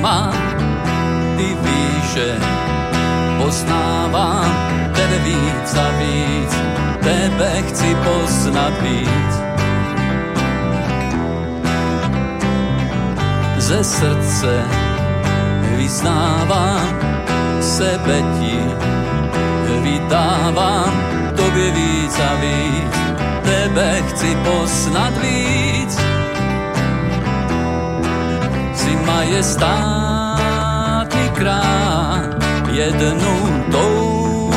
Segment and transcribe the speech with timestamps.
[0.00, 0.32] mám,
[1.36, 2.28] ty víš, že
[3.38, 4.48] poznávám
[4.94, 6.52] tebe víc a víc,
[7.00, 9.32] tebe chci poznat víc.
[13.58, 14.64] Ze srdce
[15.76, 16.98] vyznávám,
[17.60, 18.58] sebe ti
[19.82, 20.92] vydávám,
[21.36, 22.94] tobě víc a víc,
[23.42, 26.09] tebe chci poznat víc.
[29.00, 30.36] Si majestátný
[31.32, 32.20] král,
[32.72, 34.52] jednu touhu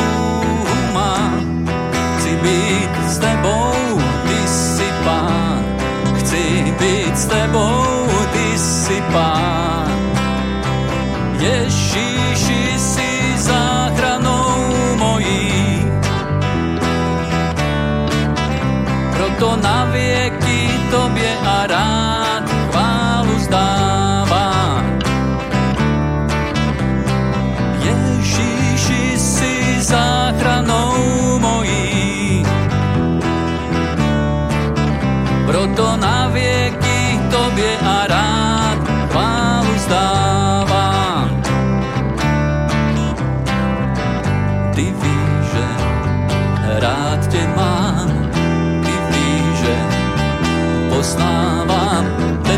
[0.94, 1.68] mám.
[2.18, 5.64] Chci být s tebou, ty jsi pán,
[6.20, 7.83] chci být s tebou,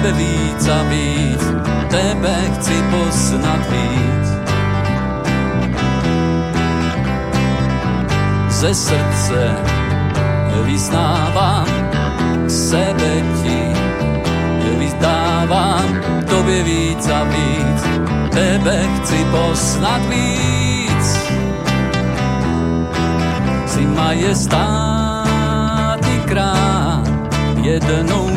[0.06, 1.42] tebe víc a víc,
[1.90, 4.28] tebe chci poznat víc.
[8.50, 9.56] Ze srdce
[10.64, 11.66] vyznávám,
[12.48, 13.74] sebe ti
[14.78, 17.84] vyzdávám, tobě víc a víc,
[18.30, 21.20] tebe chci poznat víc.
[23.66, 25.00] Si majestátný
[26.30, 27.04] král,
[27.62, 28.35] jednou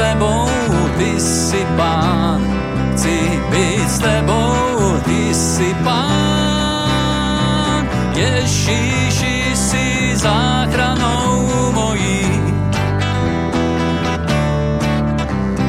[0.00, 0.48] s tebou,
[0.98, 2.40] ty jsi pán.
[2.92, 4.54] Chci být s tebou,
[5.04, 7.88] ty jsi pán.
[8.14, 12.26] Ježíši si záchranou mojí.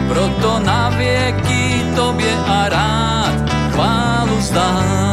[0.07, 5.10] Proto na věky tobě a rád chválu zdávám.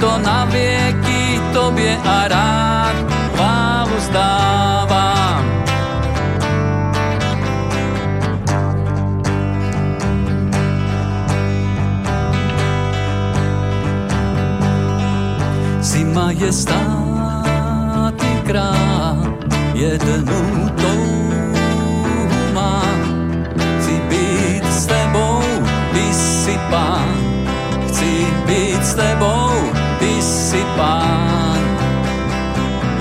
[0.00, 2.96] Proto na věky tobě a rád
[3.36, 5.44] chválu zdávám.
[15.82, 19.36] Si majestátný král,
[19.74, 20.59] jednou touhu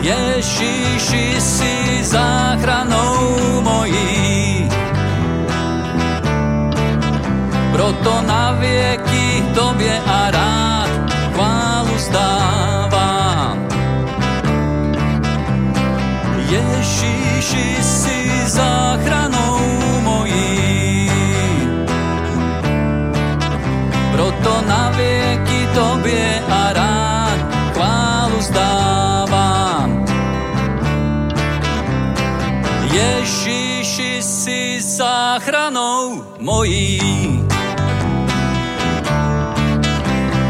[0.09, 4.65] Ježíši si záchranou mojí.
[7.71, 10.89] Proto na věky tobě a rád
[11.33, 13.57] chválu zdávám.
[16.49, 18.17] Ježíši si
[18.49, 19.61] záchranou
[20.01, 21.11] mojí.
[24.11, 26.58] Proto na věky tobě a
[32.99, 36.99] Ježíši si záchranou mojí.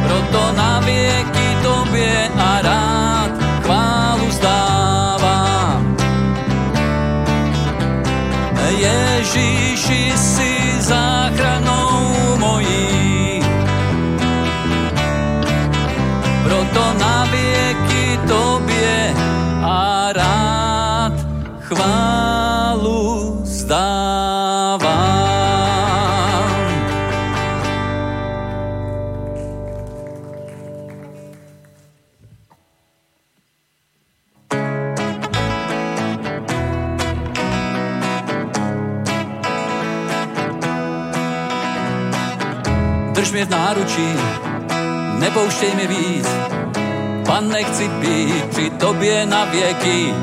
[0.03, 5.97] Proto na věky tobě a rád chválu zdávám.
[8.77, 13.43] Ježíši si záchranou mojí.
[16.43, 19.13] Proto na věky tobě
[19.61, 21.13] a rád
[21.61, 22.38] chválu
[43.49, 44.09] v náručí,
[45.19, 46.27] nepouštěj mi víc,
[47.25, 50.13] pan nechci být při tobě na věky.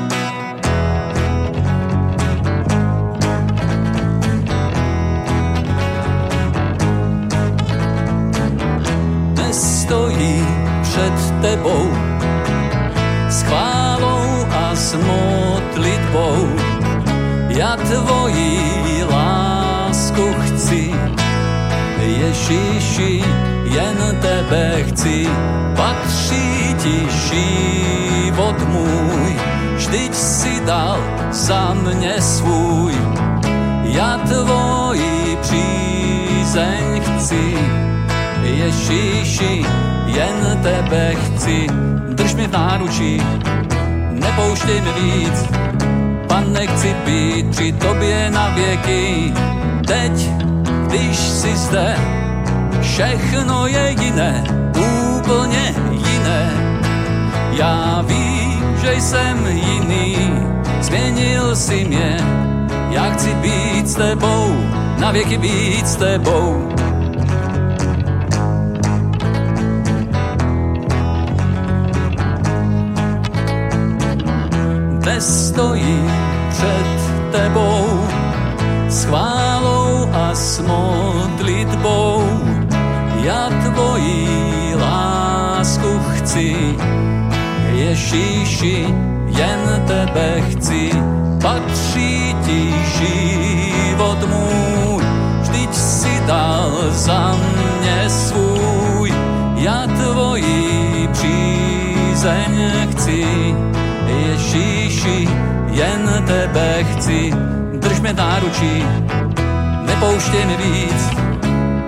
[9.35, 10.45] Nestojí
[10.81, 11.91] před tebou
[13.29, 16.49] s chválou a s modlitbou.
[17.49, 18.86] Já tvoji
[22.27, 23.23] Ježíši,
[23.63, 25.27] jen tebe chci,
[25.75, 29.35] patří ti život můj,
[29.75, 30.99] vždyť si dal
[31.31, 32.93] za mě svůj,
[33.83, 37.57] já tvoji přízeň chci.
[38.43, 39.65] Ježíši,
[40.05, 41.67] jen tebe chci,
[42.09, 43.21] drž mi v náručí,
[44.11, 45.45] nepouštěj mi víc,
[46.27, 49.33] pane, chci být při tobě na věky,
[49.87, 50.29] teď,
[50.87, 52.16] když jsi zde,
[52.87, 54.43] všechno je jiné,
[55.17, 56.43] úplně jiné.
[57.51, 60.15] Já vím, že jsem jiný,
[60.81, 62.17] změnil si mě,
[62.89, 64.55] já chci být s tebou,
[64.97, 66.69] na věky být s tebou.
[74.99, 76.09] Dnes stojí
[76.49, 76.87] před
[77.31, 78.07] tebou
[78.87, 82.56] s chválou a s modlitbou.
[83.27, 86.55] Já tvoji lásku chci,
[87.71, 88.87] Ježíši,
[89.25, 90.91] jen tebe chci,
[91.41, 95.03] patří ti život můj,
[95.41, 99.13] vždyť si dal za mě svůj,
[99.55, 103.25] já tvoji přízeň chci,
[104.07, 105.29] Ježíši,
[105.71, 107.33] jen tebe chci,
[107.73, 108.85] drž mě náručí,
[109.85, 111.26] nepouštěj mi víc,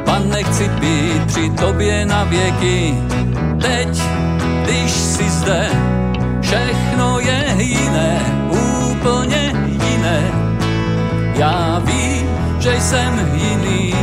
[0.10, 2.96] pan nechci být při tobě na věky,
[3.62, 4.02] teď,
[4.64, 5.70] když jsi zde,
[6.42, 8.20] všechno je jiné,
[8.50, 10.22] úplně jiné.
[11.36, 12.28] Já vím,
[12.60, 13.94] že jsem jiný,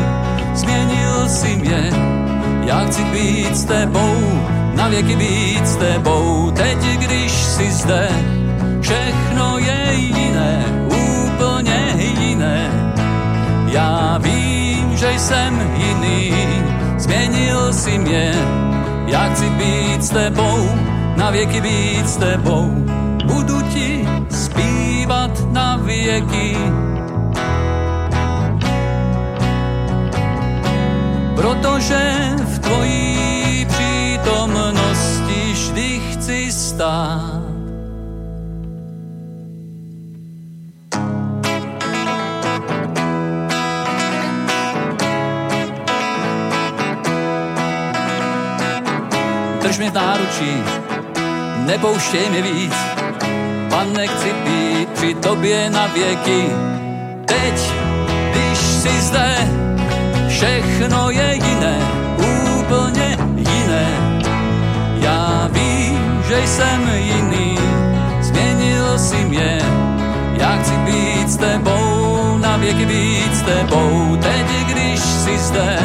[0.55, 1.91] změnil si mě,
[2.65, 4.17] já chci být s tebou,
[4.75, 8.09] na věky být s tebou, teď když jsi zde,
[8.81, 10.65] všechno je jiné,
[15.19, 16.33] jsem jiný,
[16.99, 18.35] změnil si mě,
[19.07, 20.69] já chci být s tebou,
[21.17, 22.71] na věky být s tebou.
[23.25, 26.57] Budu ti zpívat na věky.
[31.35, 37.36] Protože v tvojí přítomnosti vždy chci stát.
[49.87, 50.53] Mě v náručí,
[51.67, 52.75] nepouštěj mi víc,
[53.71, 56.45] pane, chci být při tobě na věky.
[57.25, 57.73] Teď,
[58.31, 59.35] když jsi zde,
[60.29, 61.79] všechno je jiné,
[62.59, 63.87] úplně jiné.
[64.99, 67.59] Já vím, že jsem jiný,
[68.21, 69.59] změnil si mě,
[70.39, 74.17] já chci být s tebou, na věky být s tebou.
[74.17, 75.79] Teď, když jsi zde,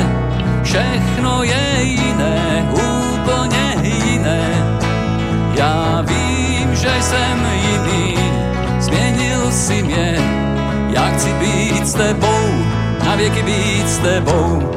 [0.64, 2.91] všechno je jiné, úplně jiné.
[5.62, 8.18] Já vím, že jsem jiný,
[8.80, 10.18] změnil si mě,
[10.90, 12.48] já chci být s tebou,
[13.06, 14.72] na věky být s tebou.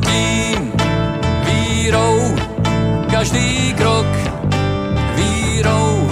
[0.00, 0.72] Chodím
[1.44, 2.34] vírou,
[3.10, 4.06] každý krok
[5.14, 6.10] vírou,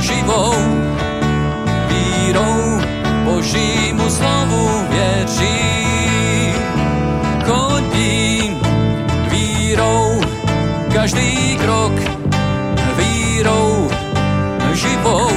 [0.00, 0.54] živou
[1.88, 2.80] vírou,
[3.24, 6.54] Božímu slovu věřím.
[7.46, 8.58] Chodím
[9.30, 10.20] vírou,
[10.92, 11.92] každý krok
[12.96, 13.88] vírou,
[14.74, 15.30] živou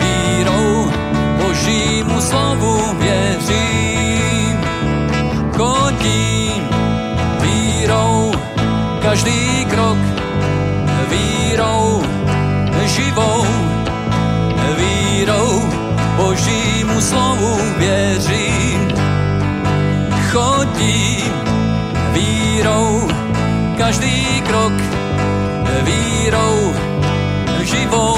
[0.00, 0.90] vírou,
[1.36, 2.79] Božímu slovu
[9.10, 9.98] každý krok
[11.10, 11.98] vírou,
[12.86, 13.42] živou
[14.78, 15.50] vírou,
[16.16, 18.94] Božímu slovu věřím.
[20.30, 21.34] Chodím
[22.12, 23.10] vírou,
[23.78, 24.78] každý krok
[25.82, 26.74] vírou,
[27.66, 28.14] živou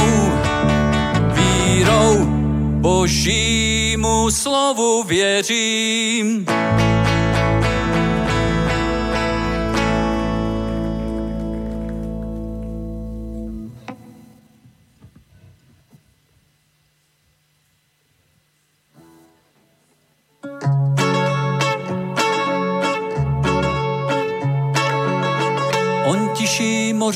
[1.33, 2.13] vírou,
[2.85, 6.45] Božímu slovu věřím.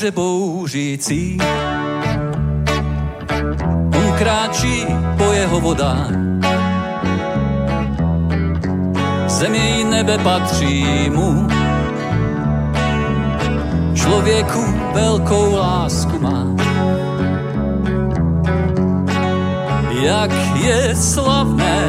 [0.07, 1.37] Moře bouřící,
[3.95, 4.13] on
[5.17, 6.11] po jeho vodách.
[9.27, 11.47] Země i nebe patří mu,
[13.93, 16.55] člověku velkou lásku má.
[20.01, 21.87] Jak je slavné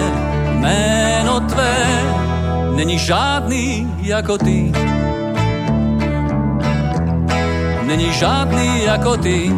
[0.59, 1.77] jméno tvé,
[2.77, 4.88] není žádný jako ty.
[7.89, 9.53] Není žádný jako ty.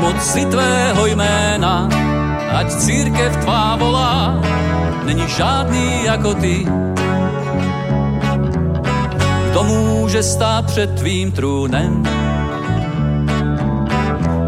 [0.00, 1.88] Moci tvého jména,
[2.54, 4.42] ať církev tvá volá,
[5.04, 6.66] není žádný jako ty.
[9.50, 12.02] Kdo může stát před tvým trůnem,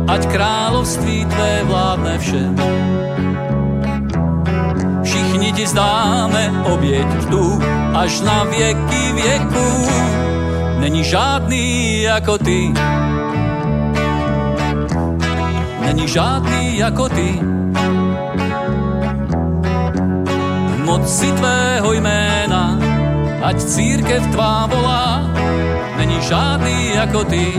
[0.09, 2.57] ať království tvé vládne všem.
[5.03, 7.59] Všichni ti zdáme oběť tu
[7.95, 10.26] až na věky věků.
[10.87, 12.73] Není žádný jako ty.
[15.81, 17.41] Není žádný jako ty.
[20.85, 22.79] Moci tvého jména,
[23.43, 25.31] ať církev tvá volá,
[25.97, 27.53] není žádný jako ty.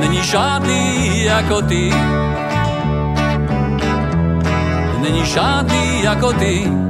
[0.00, 1.92] Není žádný jako ty.
[5.00, 6.87] Není žádný jako ty.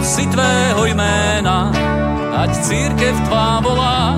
[0.00, 1.72] Moci tvého jména,
[2.36, 4.16] ať církev tvá volá,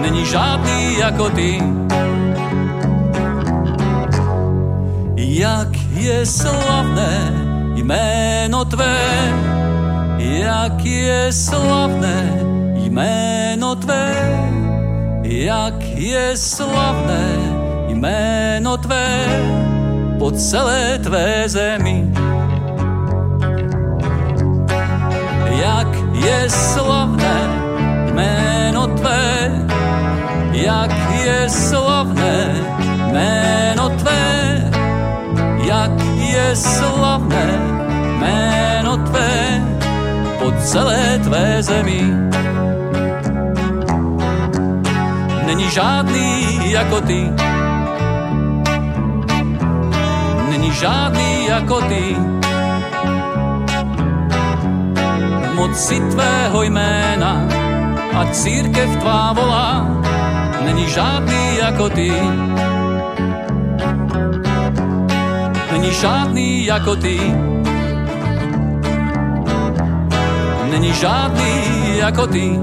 [0.00, 1.60] není žádný jako ty.
[5.16, 5.68] Jak
[6.00, 7.28] je slavné
[7.76, 8.96] jméno tvé,
[10.16, 12.32] jak je slavné
[12.80, 14.16] jméno tvé,
[15.28, 17.36] jak je slavné
[17.88, 19.28] jméno tvé
[20.18, 22.11] po celé tvé zemi.
[25.62, 27.38] Jak je slavné
[28.10, 29.52] jméno tvé,
[30.52, 30.90] jak
[31.24, 32.36] je slavné
[33.10, 34.22] jméno tvé,
[35.62, 37.46] jak je slavné
[38.18, 39.62] jméno tvé
[40.38, 42.10] po celé tvé zemi.
[45.46, 47.30] Není žádný jako ty,
[50.50, 52.16] není žádný jako ty.
[55.54, 57.48] Moci tvého jména
[58.14, 59.86] a církev tvá volá,
[60.64, 62.12] není žádný jako ty.
[65.72, 67.20] Není žádný jako ty.
[70.72, 71.52] není žádný
[71.98, 72.58] jako ty.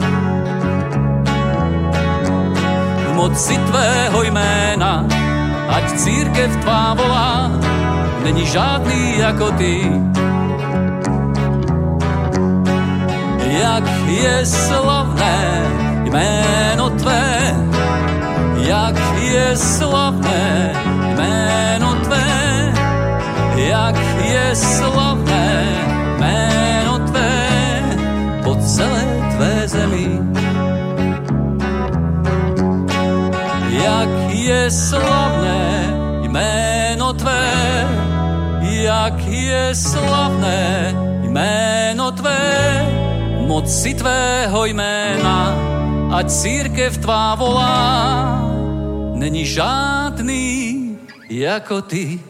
[3.05, 5.05] V moci tvého jména,
[5.69, 7.51] ať církev tvá volá,
[8.23, 9.91] není žádný jako ty.
[13.69, 15.37] Jak je slavné
[16.09, 17.53] jméno tvé,
[18.57, 20.73] jak je slavné
[21.13, 22.29] jméno tvé,
[23.55, 23.95] jak
[24.25, 25.45] je slavné
[26.17, 27.33] jméno tvé
[28.43, 29.05] po celé
[29.37, 30.17] tvé zemi.
[33.69, 35.61] Jak je slavné
[36.25, 37.45] jméno tvé,
[38.65, 40.89] jak je slavné
[41.21, 42.49] jméno tvé,
[43.49, 45.57] moci tvého jména,
[46.13, 47.73] ať církev tvá volá,
[49.17, 50.97] není žádný
[51.29, 52.28] jako ty.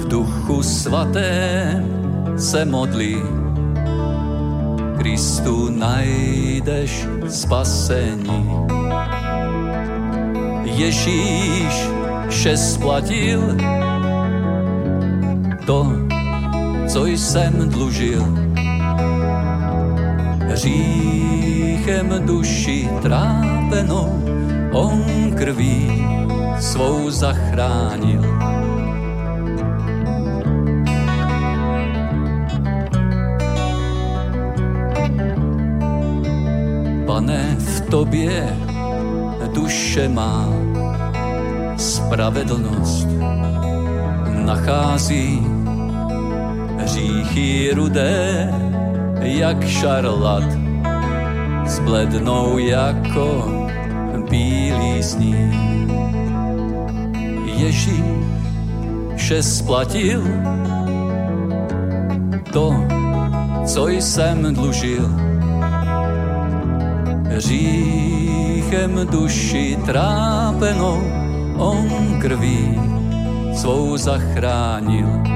[0.00, 1.84] V duchu svatém
[2.38, 3.16] se modlí,
[4.98, 8.50] Kristu najdeš spasení.
[10.64, 11.88] Ježíš
[12.28, 13.56] vše splatil,
[15.66, 15.92] to,
[16.88, 18.50] co jsem dlužil
[20.50, 24.24] hříchem duši trápenou,
[24.72, 25.02] on
[25.34, 26.04] krví
[26.60, 28.22] svou zachránil.
[37.20, 38.56] Pane, v tobě
[39.52, 40.48] duše má
[41.76, 43.08] spravedlnost,
[44.44, 45.46] nachází
[46.78, 48.48] hříchy rudé
[49.20, 50.48] jak šarlat,
[51.66, 53.48] zblednou jako
[54.30, 55.54] bílý sníh.
[57.44, 58.02] Ježíš
[59.16, 60.24] vše splatil,
[62.52, 62.84] to,
[63.66, 65.29] co jsem dlužil.
[67.40, 71.02] Říchem duši trápenou
[71.56, 72.80] on krví
[73.54, 75.30] svou zachránil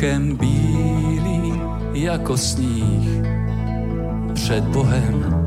[0.00, 1.60] duchem bílý
[1.92, 2.99] jako sníh.
[4.50, 5.46] Před Bohem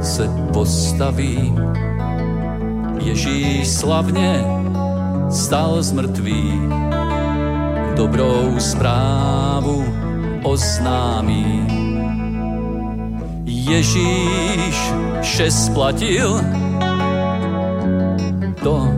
[0.00, 1.54] se postaví.
[3.02, 4.44] Ježíš slavně
[5.30, 6.60] stal z mrtvých,
[7.96, 9.84] dobrou zprávu
[10.42, 11.66] oznámí.
[13.44, 16.40] Ježíš vše splatil,
[18.62, 18.88] to,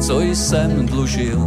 [0.00, 1.40] co jsem dlužil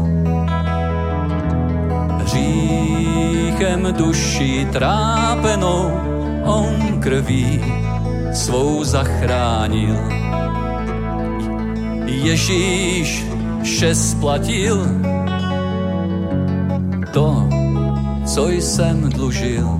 [2.19, 6.14] hříchem duši trápenou,
[6.45, 7.62] on krví
[8.34, 9.95] svou zachránil.
[12.05, 13.25] Ježíš
[13.63, 14.88] vše splatil,
[17.13, 17.49] to,
[18.25, 19.79] co jsem dlužil.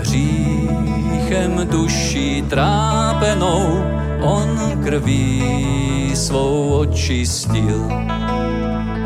[0.00, 3.84] Hříchem duši trápenou,
[4.20, 7.86] on krví svou očistil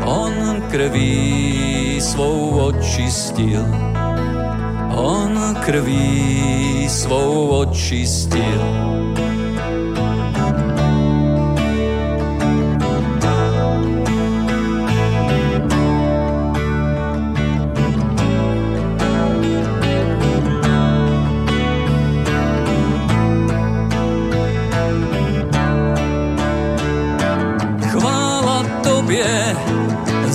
[0.05, 3.94] on krví svou očistil.
[5.53, 8.85] Krví svou očistil.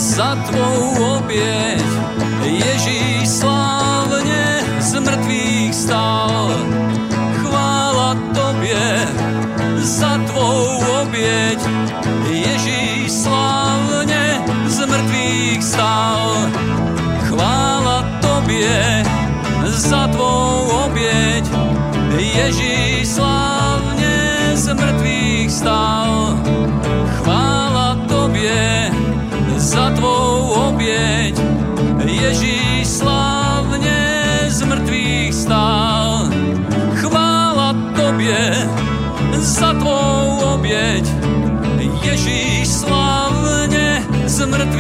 [0.00, 1.69] za tvou oběť.
[25.60, 26.40] Stál.
[27.20, 28.90] Chvála Tobě
[29.56, 31.36] za Tvou oběť,
[32.04, 34.00] Ježíš slavně
[34.48, 36.28] z mŕtvych stál.
[36.94, 38.68] Chvála Tobě
[39.36, 41.04] za Tvou oběť,
[42.02, 44.79] Ježíš slavně z mŕtvych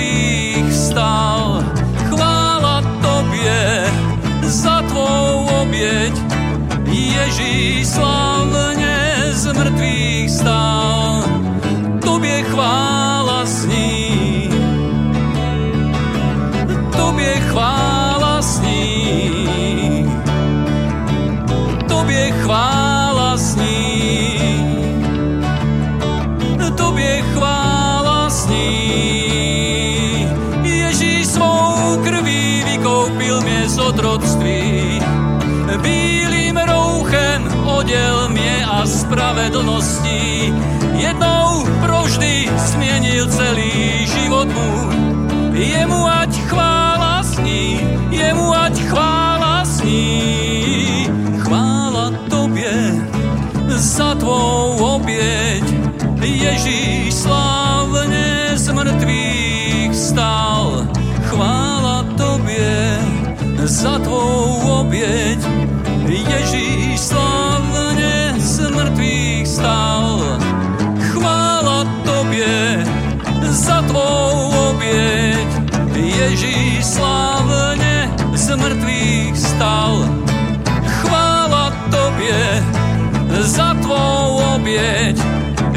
[84.80, 85.16] oběť,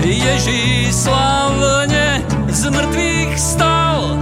[0.04, 4.20] Ježíš slavně z mrtvých stál.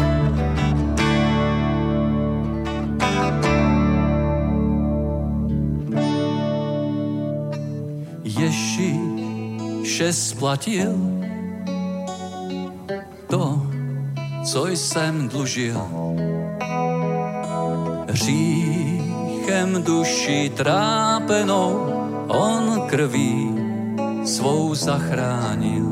[8.24, 10.96] Ježíše splatil
[13.28, 13.62] to,
[14.44, 15.82] co jsem dlužil.
[18.10, 21.94] Hříchem duši trápenou
[22.28, 23.61] on krví
[24.26, 25.86] svou zachránil.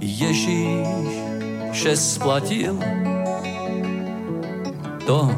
[0.00, 2.78] Ježíše splatil
[5.06, 5.30] to,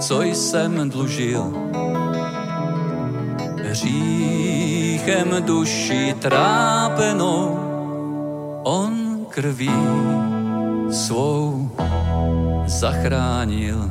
[0.00, 1.66] co jsem dlužil
[3.76, 7.58] hříchem duši trápenou,
[8.62, 9.70] on krví
[10.90, 11.70] svou
[12.66, 13.90] zachránil.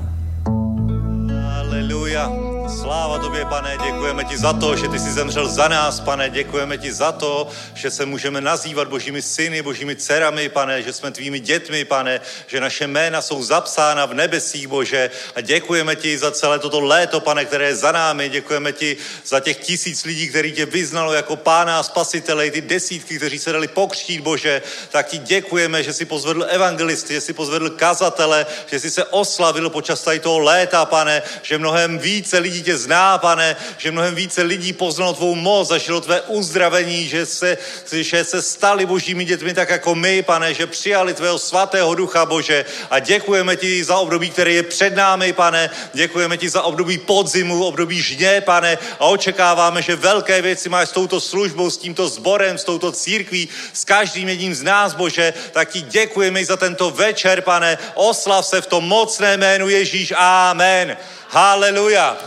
[1.59, 2.44] Aleluja.
[2.81, 6.77] Sláva tobě, pane, děkujeme ti za to, že ty jsi zemřel za nás, pane, děkujeme
[6.77, 11.39] ti za to, že se můžeme nazývat božími syny, božími dcerami, pane, že jsme tvými
[11.39, 16.59] dětmi, pane, že naše jména jsou zapsána v nebesích, Bože, a děkujeme ti za celé
[16.59, 20.65] toto léto, pane, které je za námi, děkujeme ti za těch tisíc lidí, který tě
[20.65, 25.83] vyznalo jako pána a spasitele, ty desítky, kteří se dali pokřtít, Bože, tak ti děkujeme,
[25.83, 30.39] že jsi pozvedl evangelisty, že jsi pozvedl kazatele, že jsi se oslavil počas tady toho
[30.39, 35.35] léta, pane, že mnohem více lidí tě zná, pane, že mnohem více lidí poznalo tvou
[35.35, 37.57] moc, zažilo tvé uzdravení, že se,
[37.91, 42.65] že se stali božími dětmi tak jako my, pane, že přijali tvého svatého ducha, Bože.
[42.89, 45.69] A děkujeme ti za období, které je před námi, pane.
[45.93, 48.77] Děkujeme ti za období podzimu, období žně, pane.
[48.99, 53.49] A očekáváme, že velké věci máš s touto službou, s tímto sborem, s touto církví,
[53.73, 55.33] s každým jedním z nás, Bože.
[55.51, 57.77] Tak ti děkujeme za tento večer, pane.
[57.93, 60.13] Oslav se v tom mocné jménu Ježíš.
[60.17, 60.97] Amen.
[61.29, 62.17] Haleluja.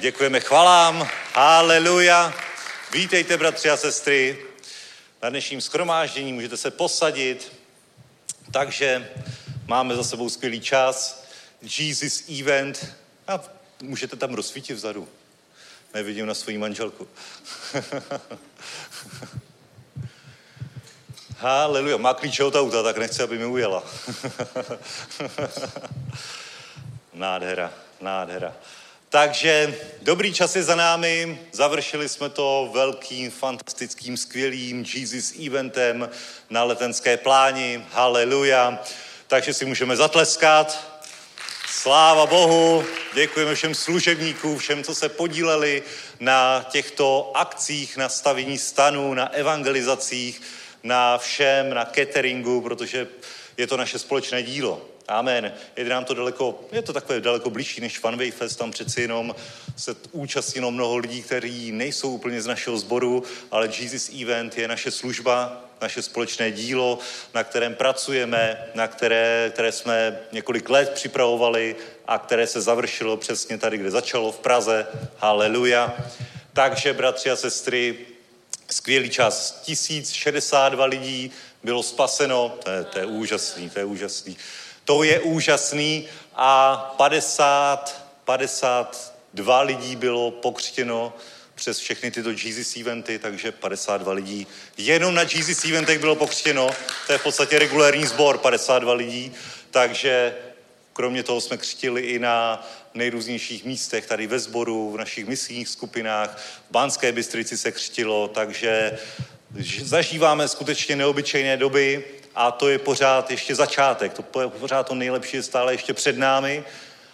[0.00, 1.08] Děkujeme chvalám.
[1.34, 2.34] Haleluja.
[2.92, 4.38] Vítejte, bratři a sestry.
[5.22, 7.52] Na dnešním schromáždění můžete se posadit.
[8.52, 9.10] Takže
[9.66, 11.24] máme za sebou skvělý čas.
[11.78, 12.94] Jesus Event.
[13.28, 13.40] A
[13.82, 15.08] můžete tam rozsvítit vzadu.
[15.94, 17.08] Nevidím na svoji manželku.
[21.38, 21.96] Haleluja.
[21.96, 23.84] Má klíče od auta, tak nechce, aby mi ujela.
[27.14, 28.54] nádhera, nádhera.
[29.10, 36.08] Takže dobrý čas je za námi, završili jsme to velkým, fantastickým, skvělým Jesus eventem
[36.50, 38.78] na letenské pláni, haleluja.
[39.26, 41.00] Takže si můžeme zatleskat.
[41.68, 45.82] Sláva Bohu, děkujeme všem služebníkům, všem, co se podíleli
[46.20, 50.42] na těchto akcích, na stavění stanů, na evangelizacích,
[50.82, 53.08] na všem, na cateringu, protože
[53.56, 54.82] je to naše společné dílo.
[55.08, 55.52] Amen.
[55.76, 59.34] Je nám to daleko, je to takové daleko blížší než Funway Fest, tam přeci jenom
[59.76, 64.90] se účastnilo mnoho lidí, kteří nejsou úplně z našeho sboru, ale Jesus Event je naše
[64.90, 66.98] služba, naše společné dílo,
[67.34, 73.58] na kterém pracujeme, na které, které jsme několik let připravovali a které se završilo přesně
[73.58, 74.86] tady, kde začalo v Praze.
[75.16, 75.96] Haleluja.
[76.52, 77.98] Takže, bratři a sestry,
[78.70, 79.60] Skvělý čas.
[79.62, 81.30] 1062 lidí
[81.62, 82.58] bylo spaseno.
[82.64, 84.36] To je, to je úžasný, to je úžasný.
[84.88, 91.12] To je úžasný a 50, 52 lidí bylo pokřtěno
[91.54, 94.46] přes všechny tyto Jesus eventy, takže 52 lidí.
[94.76, 96.70] Jenom na Jesus eventech bylo pokřtěno,
[97.06, 99.32] to je v podstatě regulární sbor, 52 lidí,
[99.70, 100.34] takže
[100.92, 106.38] kromě toho jsme křtili i na nejrůznějších místech, tady ve sboru, v našich misijních skupinách,
[106.68, 108.98] v Bánské Bystrici se křtilo, takže
[109.82, 115.36] zažíváme skutečně neobyčejné doby a to je pořád ještě začátek, to je pořád to nejlepší
[115.36, 116.64] je stále ještě před námi,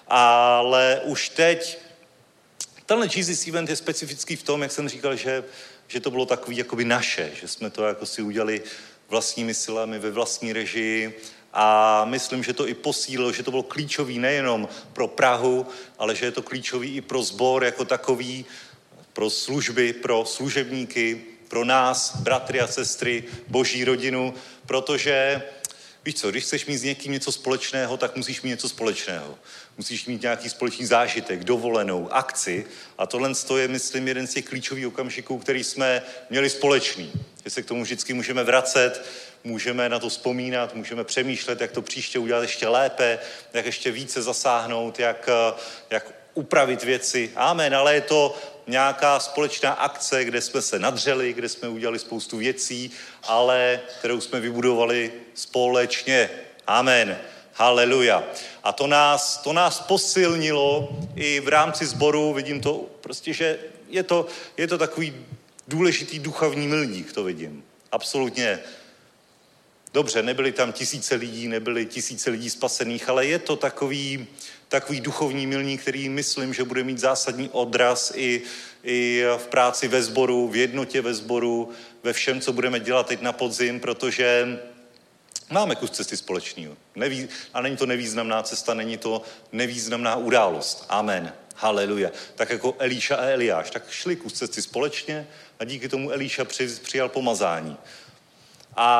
[0.09, 1.79] ale už teď
[2.87, 5.45] Tenhle Jesus event je specifický v tom, jak jsem říkal, že,
[5.89, 8.63] že to bylo takový jakoby naše, že jsme to jako si udělali
[9.09, 11.21] vlastními silami, ve vlastní režii.
[11.53, 15.67] A myslím, že to i posílilo, že to bylo klíčový nejenom pro Prahu,
[15.99, 18.45] ale že je to klíčový i pro sbor jako takový,
[19.13, 21.25] pro služby, pro služebníky,
[21.55, 24.35] pro nás, bratry a sestry, boží rodinu,
[24.67, 25.43] protože
[26.05, 29.39] víš co, když chceš mít s někým něco společného, tak musíš mít něco společného
[29.79, 32.67] musíš mít nějaký společný zážitek, dovolenou, akci
[32.99, 37.13] a tohle je, myslím, jeden z těch klíčových okamžiků, který jsme měli společný.
[37.45, 39.05] Že se k tomu vždycky můžeme vracet,
[39.45, 43.19] můžeme na to vzpomínat, můžeme přemýšlet, jak to příště udělat ještě lépe,
[43.53, 45.29] jak ještě více zasáhnout, jak,
[45.91, 47.31] jak upravit věci.
[47.37, 52.37] Amen, ale je to nějaká společná akce, kde jsme se nadřeli, kde jsme udělali spoustu
[52.37, 52.91] věcí,
[53.23, 56.31] ale kterou jsme vybudovali společně.
[56.67, 57.19] Amen.
[57.53, 58.25] Haleluja.
[58.63, 64.03] A to nás, to nás posilnilo i v rámci sboru, vidím to prostě, že je
[64.03, 65.15] to, je to takový
[65.69, 67.65] důležitý duchovní milník, to vidím.
[67.93, 68.59] Absolutně.
[69.95, 74.27] Dobře, nebyly tam tisíce lidí, nebyly tisíce lidí spasených, ale je to takový,
[74.75, 78.43] takový duchovní milník, který myslím, že bude mít zásadní odraz i,
[78.83, 81.71] i v práci ve sboru, v jednotě ve sboru,
[82.03, 84.59] ve všem, co budeme dělat teď na podzim, protože
[85.51, 86.77] Máme kus cesty společného.
[87.55, 90.87] A není to nevýznamná cesta, není to nevýznamná událost.
[90.89, 91.33] Amen.
[91.57, 92.11] Haleluja.
[92.35, 96.69] Tak jako Elíša a Eliáš, tak šli kus cesty společně a díky tomu Elíša při,
[96.83, 97.77] přijal pomazání.
[98.77, 98.91] A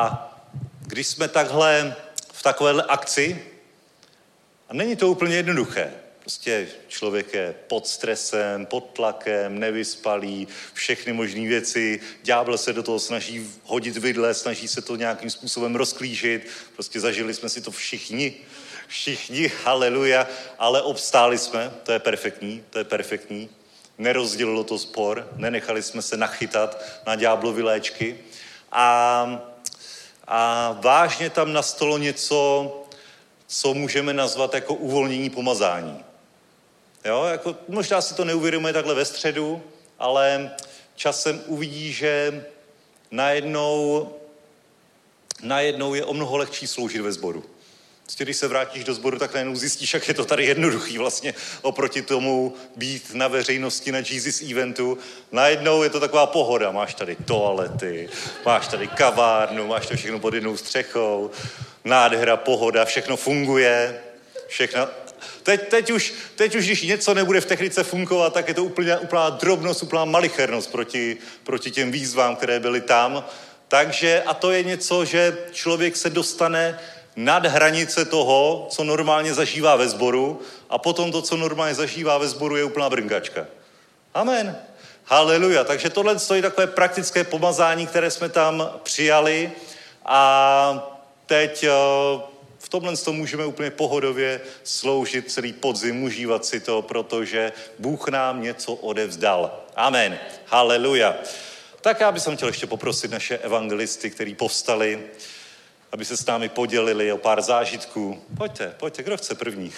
[0.81, 1.95] když jsme takhle
[2.33, 3.54] v takovéhle akci,
[4.69, 5.93] a není to úplně jednoduché,
[6.25, 11.99] Prostě člověk je pod stresem, pod tlakem, nevyspalý, všechny možné věci.
[12.23, 16.47] Ďábel se do toho snaží hodit vidle, snaží se to nějakým způsobem rozklížit.
[16.73, 18.33] Prostě zažili jsme si to všichni.
[18.87, 20.27] Všichni, haleluja,
[20.59, 23.49] ale obstáli jsme, to je perfektní, to je perfektní.
[23.97, 28.17] Nerozdělilo to spor, nenechali jsme se nachytat na ďáblovy léčky.
[28.71, 29.55] A,
[30.27, 32.84] a vážně tam nastalo něco,
[33.47, 36.03] co můžeme nazvat jako uvolnění pomazání.
[37.05, 39.63] Jo, jako, možná si to neuvědomuje takhle ve středu,
[39.99, 40.55] ale
[40.95, 42.45] časem uvidí, že
[43.11, 44.09] najednou,
[45.43, 47.43] najednou je o mnoho lehčí sloužit ve sboru.
[48.05, 51.33] Prostě když se vrátíš do sboru, tak najednou zjistíš, jak je to tady jednoduchý vlastně
[51.61, 54.97] oproti tomu být na veřejnosti na Jesus eventu.
[55.31, 56.71] Najednou je to taková pohoda.
[56.71, 58.09] Máš tady toalety,
[58.45, 61.31] máš tady kavárnu, máš to všechno pod jednou střechou,
[61.83, 63.99] nádhera, pohoda, všechno funguje,
[64.47, 64.87] všechno
[65.43, 68.97] Teď, teď, už, teď už, když něco nebude v technice fungovat, tak je to úplně,
[68.97, 73.25] úplná drobnost, úplná malichernost proti, proti těm výzvám, které byly tam.
[73.67, 76.79] Takže, a to je něco, že člověk se dostane
[77.15, 82.27] nad hranice toho, co normálně zažívá ve sboru a potom to, co normálně zažívá ve
[82.27, 83.45] sboru, je úplná brnkačka.
[84.13, 84.57] Amen.
[85.05, 85.63] Haleluja.
[85.63, 89.51] Takže tohle je takové praktické pomazání, které jsme tam přijali
[90.05, 91.69] a teď eh,
[92.59, 98.41] v tomhle to můžeme úplně pohodově sloužit celý podzim, užívat si to, protože Bůh nám
[98.41, 99.63] něco odevzdal.
[99.75, 100.19] Amen.
[100.45, 101.15] Haleluja.
[101.81, 105.03] Tak já bych chtěl ještě poprosit naše evangelisty, kteří povstali,
[105.95, 108.17] aby se s námi podělili o pár zážitků.
[108.37, 109.71] Pojďte, pojďte, kdo chce první?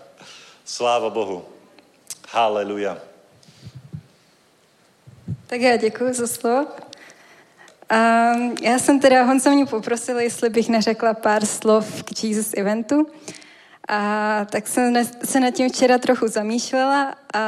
[0.64, 1.44] Sláva Bohu.
[2.28, 2.98] Haleluja.
[5.46, 6.66] Tak já děkuji za slovo.
[7.88, 7.96] A
[8.62, 13.06] já jsem teda, Honza mě poprosil, jestli bych neřekla pár slov k Jesus eventu.
[13.88, 14.94] A tak jsem
[15.24, 17.42] se nad tím včera trochu zamýšlela a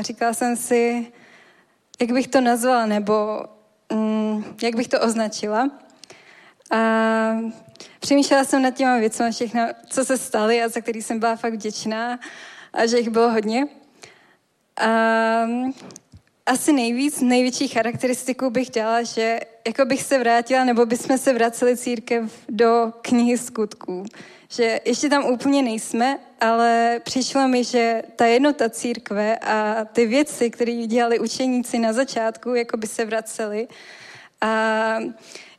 [0.00, 1.12] říkala jsem si,
[2.00, 3.44] jak bych to nazvala, nebo
[3.92, 5.85] mm, jak bych to označila.
[6.70, 7.36] A
[8.00, 11.52] přemýšlela jsem nad těma věcmi, všechno, co se staly a za který jsem byla fakt
[11.52, 12.18] vděčná
[12.72, 13.66] a že jich bylo hodně.
[14.76, 15.46] A
[16.46, 21.76] asi nejvíc, největší charakteristiku bych dala, že jako bych se vrátila, nebo bychom se vraceli
[21.76, 24.04] církev do knihy skutků.
[24.50, 30.50] Že ještě tam úplně nejsme, ale přišlo mi, že ta jednota církve a ty věci,
[30.50, 33.68] které dělali učeníci na začátku, jako by se vraceli.
[34.40, 34.98] A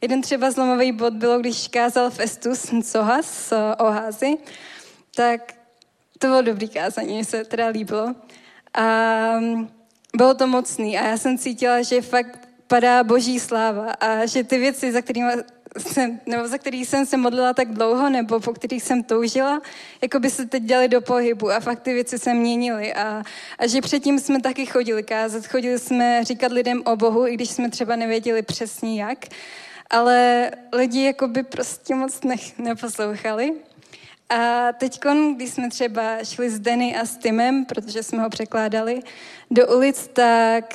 [0.02, 4.38] jeden třeba zlomový bod bylo, když kázal Festus Ncohas z Oházy,
[5.16, 5.54] tak
[6.20, 8.16] to bylo dobrý kázání, mně se teda líbilo.
[8.74, 8.84] A
[10.16, 14.58] bylo to mocný a já jsem cítila, že fakt padá boží sláva a že ty
[14.58, 15.32] věci, za kterými
[15.78, 19.62] jsem, nebo za který jsem se modlila tak dlouho, nebo po kterých jsem toužila,
[20.02, 22.94] jako by se teď dělali do pohybu a fakt ty věci se měnily.
[22.94, 23.24] A,
[23.60, 27.50] a že předtím jsme taky chodili kázat, chodili jsme říkat lidem o Bohu, i když
[27.50, 29.26] jsme třeba nevěděli přesně jak,
[29.90, 33.54] ale lidi jako by prostě moc nech, neposlouchali.
[34.30, 35.00] A teď,
[35.36, 39.00] když jsme třeba šli s Denny a s Timem, protože jsme ho překládali,
[39.52, 40.74] do ulic, tak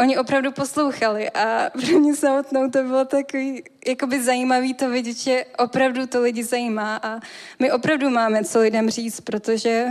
[0.00, 5.44] oni opravdu poslouchali a pro mě samotnou to bylo takový jakoby zajímavý to vidět, že
[5.58, 7.20] opravdu to lidi zajímá a
[7.58, 9.86] my opravdu máme co lidem říct, protože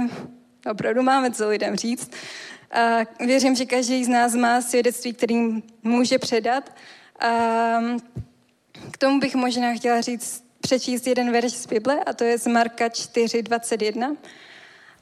[0.72, 2.12] opravdu máme co lidem říct.
[2.72, 6.76] A věřím, že každý z nás má svědectví, kterým může předat.
[7.20, 7.30] A
[8.92, 12.48] k tomu bych možná chtěla říct, přečíst jeden verš z Bible a to je z
[12.48, 14.18] Marka 4.21.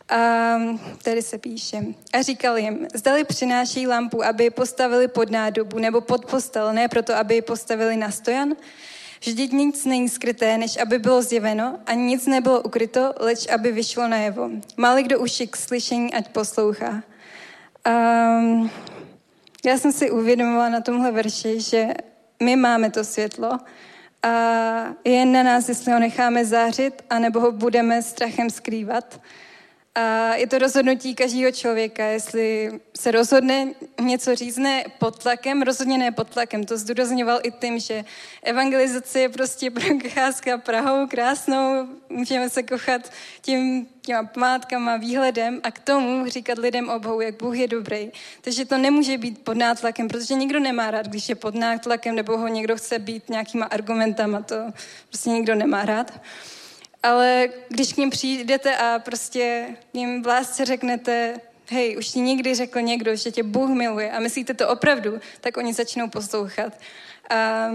[0.09, 0.55] A
[1.03, 1.77] tady se píše.
[2.13, 6.87] A říkal jim, zdali přináší lampu, aby ji postavili pod nádobu nebo pod postel, ne
[6.87, 8.55] proto, aby ji postavili na stojan.
[9.21, 14.07] Vždyť nic není skryté, než aby bylo zjeveno, a nic nebylo ukryto, leč aby vyšlo
[14.07, 14.49] najevo.
[14.77, 17.03] Máli kdo uši k slyšení, ať poslouchá.
[17.87, 18.71] Um,
[19.65, 21.87] já jsem si uvědomovala na tomhle verši, že
[22.43, 23.59] my máme to světlo
[24.23, 24.29] a
[25.03, 29.21] je na nás, jestli ho necháme zářit, anebo ho budeme strachem skrývat.
[29.97, 33.67] A je to rozhodnutí každého člověka, jestli se rozhodne
[34.01, 36.63] něco říct, ne pod tlakem, rozhodně ne pod tlakem.
[36.63, 38.05] To zdůrazňoval i tím, že
[38.43, 45.79] evangelizace je prostě procházka Prahou krásnou, můžeme se kochat tím, těma památkama, výhledem a k
[45.79, 48.11] tomu říkat lidem o Bohu, jak Bůh je dobrý.
[48.41, 52.37] Takže to nemůže být pod nátlakem, protože nikdo nemá rád, když je pod nátlakem nebo
[52.37, 54.55] ho někdo chce být nějakýma argumentama, to
[55.09, 56.21] prostě nikdo nemá rád
[57.03, 62.55] ale když k ním přijdete a prostě jim v lásce řeknete, hej, už ti někdy
[62.55, 66.73] řekl někdo, že tě Bůh miluje a myslíte to opravdu, tak oni začnou poslouchat.
[67.29, 67.35] A,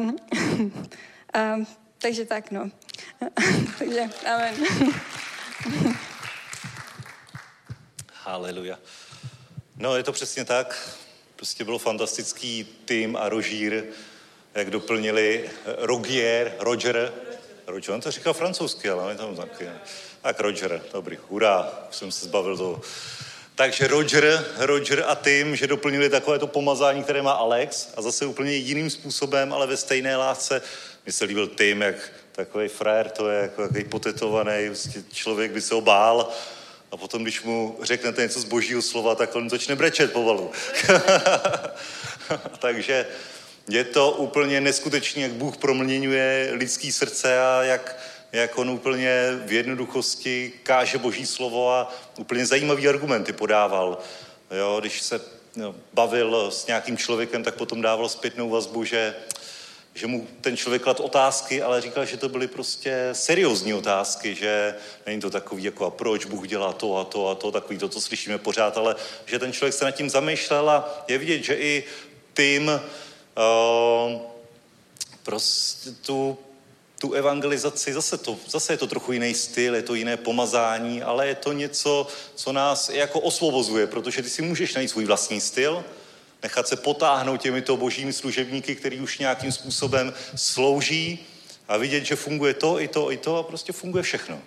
[1.35, 1.57] a,
[1.99, 2.71] takže tak, no.
[3.79, 4.55] takže, amen.
[8.13, 8.79] Haleluja.
[9.77, 10.99] No, je to přesně tak.
[11.37, 13.85] Prostě bylo fantastický tým a Rožír,
[14.55, 17.13] jak doplnili Rogier, Roger,
[17.66, 19.68] Roger, on to říkal francouzsky, ale on tam taky.
[20.22, 22.81] Tak Roger, dobrý, hurá, jsem se zbavil toho.
[23.55, 28.27] Takže Roger, Roger a Tim, že doplnili takové to pomazání, které má Alex a zase
[28.27, 30.62] úplně jiným způsobem, ale ve stejné lásce.
[31.05, 35.61] Mně se líbil Tim, jak takový frér, to je jako takový potetovaný, vlastně člověk by
[35.61, 36.33] se ho bál
[36.90, 40.51] a potom, když mu řeknete něco z božího slova, tak on začne brečet povalu.
[42.59, 43.07] Takže
[43.68, 47.98] je to úplně neskutečné, jak Bůh proměňuje lidský srdce a jak,
[48.33, 53.98] jak on úplně v jednoduchosti káže boží slovo a úplně zajímavý argumenty podával.
[54.51, 55.20] Jo, když se
[55.57, 59.14] jo, bavil s nějakým člověkem, tak potom dával zpětnou vazbu, že,
[59.94, 64.75] že mu ten člověk klad otázky, ale říkal, že to byly prostě seriózní otázky, že
[65.07, 67.88] není to takový jako a proč Bůh dělá to a to a to, takový to,
[67.88, 68.96] co slyšíme pořád, ale
[69.27, 71.85] že ten člověk se nad tím zamýšlel a je vidět, že i
[72.35, 72.81] tím
[75.23, 76.38] prostě tu,
[77.01, 81.27] tu evangelizaci, zase, to, zase je to trochu jiný styl, je to jiné pomazání, ale
[81.27, 85.85] je to něco, co nás jako osvobozuje, protože ty si můžeš najít svůj vlastní styl,
[86.42, 91.19] nechat se potáhnout těmito božími služebníky, který už nějakým způsobem slouží
[91.69, 94.42] a vidět, že funguje to, i to, i to a prostě funguje všechno.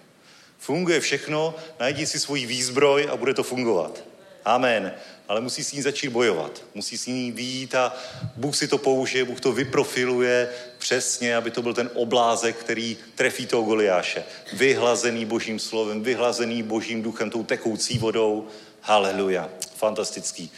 [0.60, 4.04] Funguje všechno, najdi si svůj výzbroj a bude to fungovat.
[4.46, 4.94] Amen
[5.28, 6.64] ale musí s ní začít bojovat.
[6.74, 7.94] Musí s ní výjít a
[8.36, 13.46] Bůh si to použije, Bůh to vyprofiluje přesně, aby to byl ten oblázek, který trefí
[13.46, 14.24] toho Goliáše.
[14.54, 18.48] Vyhlazený božím slovem, vyhlazený božím duchem, tou tekoucí vodou.
[18.82, 19.50] Haleluja.
[19.76, 20.52] Fantastický.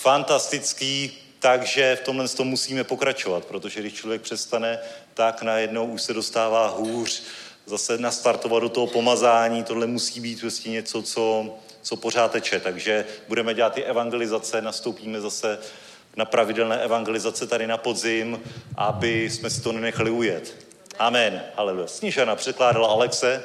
[0.00, 4.78] Fantastický, takže v tomhle tom musíme pokračovat, protože když člověk přestane,
[5.14, 7.22] tak najednou už se dostává hůř,
[7.66, 12.60] zase nastartovat do toho pomazání, tohle musí být prostě něco, co co pořád teče.
[12.60, 15.58] Takže budeme dělat ty evangelizace, nastoupíme zase
[16.16, 18.40] na pravidelné evangelizace tady na podzim,
[18.76, 20.56] aby jsme si to nenechali ujet.
[20.98, 21.42] Amen.
[21.56, 21.86] Haleluja.
[21.86, 23.44] Snížana překládala Alexe,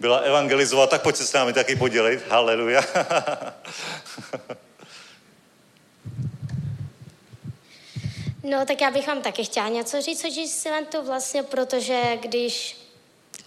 [0.00, 2.22] byla evangelizovat, tak pojď se s námi taky podělit.
[2.28, 2.82] Haleluja.
[8.44, 12.76] No, tak já bych vám taky chtěla něco říct o Silentu vlastně, protože když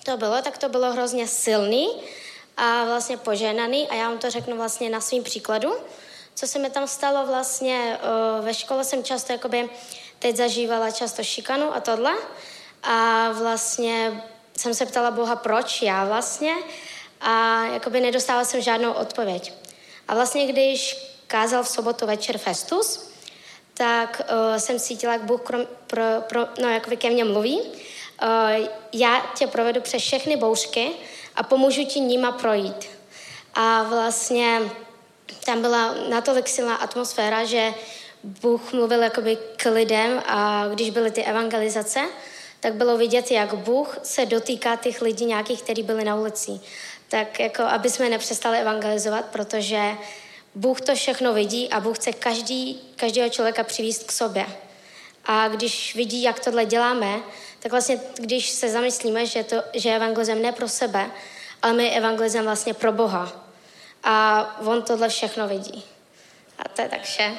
[0.04, 1.88] to bylo, tak to bylo hrozně silný
[2.58, 5.74] a vlastně poženaný a já vám to řeknu vlastně na svým příkladu.
[6.36, 8.00] Co se mi tam stalo vlastně,
[8.42, 9.70] ve škole jsem často jakoby
[10.20, 12.14] teď zažívala často šikanu a tohle.
[12.84, 14.24] A vlastně
[14.58, 16.54] jsem se ptala Boha, proč já vlastně.
[17.22, 19.54] A jakoby nedostala jsem žádnou odpověď.
[20.08, 20.98] A vlastně, když
[21.28, 23.12] kázal v sobotu večer Festus,
[23.74, 27.62] tak uh, jsem cítila, jak Bůh krom, pro, pro, no, jak ke mně mluví.
[27.62, 30.92] Uh, já tě provedu přes všechny bouřky
[31.36, 32.86] a pomůžu ti nima projít.
[33.54, 34.62] A vlastně
[35.46, 37.74] tam byla natolik silná atmosféra, že
[38.24, 42.00] Bůh mluvil jakoby k lidem a když byly ty evangelizace,
[42.60, 46.52] tak bylo vidět, jak Bůh se dotýká těch lidí nějakých, kteří byli na ulici.
[47.10, 49.92] Tak jako, aby jsme nepřestali evangelizovat, protože
[50.56, 54.46] Bůh to všechno vidí a Bůh chce každý, každého člověka přivíst k sobě.
[55.26, 57.20] A když vidí, jak tohle děláme,
[57.66, 61.12] tak vlastně, když se zamyslíme, že, to, že evangelizem ne pro sebe,
[61.62, 63.46] ale my evangelizem vlastně pro Boha.
[64.04, 65.84] A on tohle všechno vidí.
[66.60, 67.32] A to je tak vše.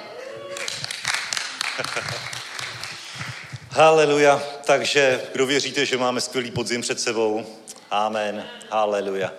[3.70, 4.42] Haleluja.
[4.64, 7.46] Takže kdo věříte, že máme skvělý podzim před sebou?
[7.90, 8.46] Amen.
[8.70, 9.32] Haleluja.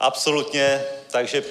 [0.00, 0.84] Absolutně.
[1.10, 1.44] Takže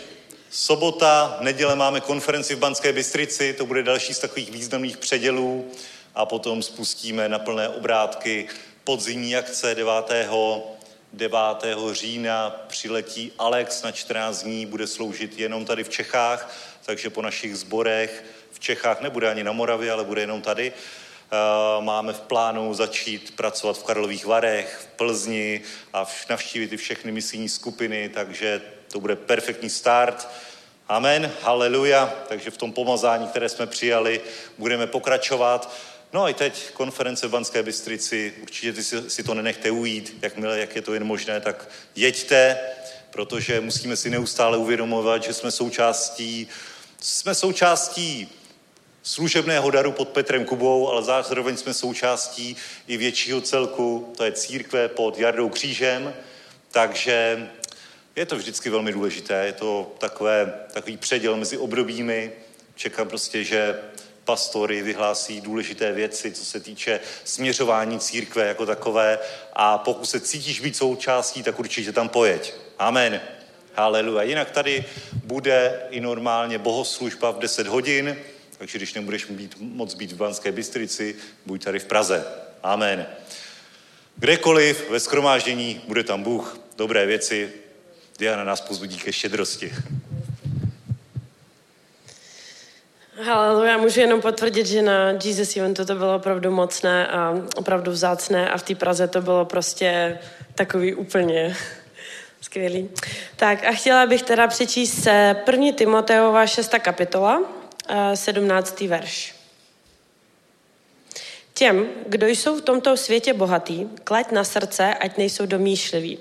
[0.51, 5.71] sobota, neděle máme konferenci v Banské Bystrici, to bude další z takových významných předělů
[6.15, 8.47] a potom spustíme na plné obrátky
[8.85, 10.11] podzimní akce 9.
[11.13, 11.37] 9.
[11.91, 16.55] října přiletí Alex na 14 dní, bude sloužit jenom tady v Čechách,
[16.85, 20.73] takže po našich zborech v Čechách nebude ani na Moravě, ale bude jenom tady.
[20.73, 25.61] Eh, máme v plánu začít pracovat v Karlových Varech, v Plzni
[25.93, 28.61] a navštívit i všechny misijní skupiny, takže
[28.91, 30.27] to bude perfektní start.
[30.87, 32.13] Amen, haleluja.
[32.27, 34.21] Takže v tom pomazání, které jsme přijali,
[34.57, 35.73] budeme pokračovat.
[36.15, 40.59] No a i teď konference v Banské Bystrici, určitě si, si to nenechte ujít, jakmile,
[40.59, 42.59] jak je to jen možné, tak jeďte,
[43.09, 46.47] protože musíme si neustále uvědomovat, že jsme součástí,
[47.01, 48.29] jsme součástí
[49.03, 52.55] služebného daru pod Petrem Kubou, ale zároveň jsme součástí
[52.87, 56.13] i většího celku, to je církve pod Jardou Křížem,
[56.71, 57.49] takže
[58.15, 62.31] je to vždycky velmi důležité, je to takové, takový předěl mezi obdobími,
[62.75, 63.79] čekám prostě, že
[64.25, 69.19] pastory vyhlásí důležité věci, co se týče směřování církve jako takové
[69.53, 72.53] a pokud se cítíš být součástí, tak určitě tam pojeď.
[72.79, 73.21] Amen.
[73.75, 74.23] Haleluja.
[74.23, 74.85] Jinak tady
[75.23, 78.17] bude i normálně bohoslužba v 10 hodin,
[78.57, 81.15] takže když nebudeš být, moc být v Banské Bystrici,
[81.45, 82.25] buď tady v Praze.
[82.63, 83.05] Amen.
[84.15, 87.53] Kdekoliv ve skromáždění bude tam Bůh, dobré věci,
[88.19, 89.73] Diana nás pozbudí ke štědrosti.
[93.65, 98.49] Já můžu jenom potvrdit, že na Jesus Eventu to bylo opravdu mocné a opravdu vzácné
[98.49, 100.19] a v té Praze to bylo prostě
[100.55, 101.55] takový úplně
[102.41, 102.89] skvělý.
[103.35, 105.07] Tak a chtěla bych teda přečíst
[105.45, 106.75] první Timoteova 6.
[106.79, 107.41] kapitola,
[108.13, 108.81] 17.
[108.81, 109.35] verš.
[111.53, 116.19] Těm, kdo jsou v tomto světě bohatí, klaď na srdce, ať nejsou domýšliví.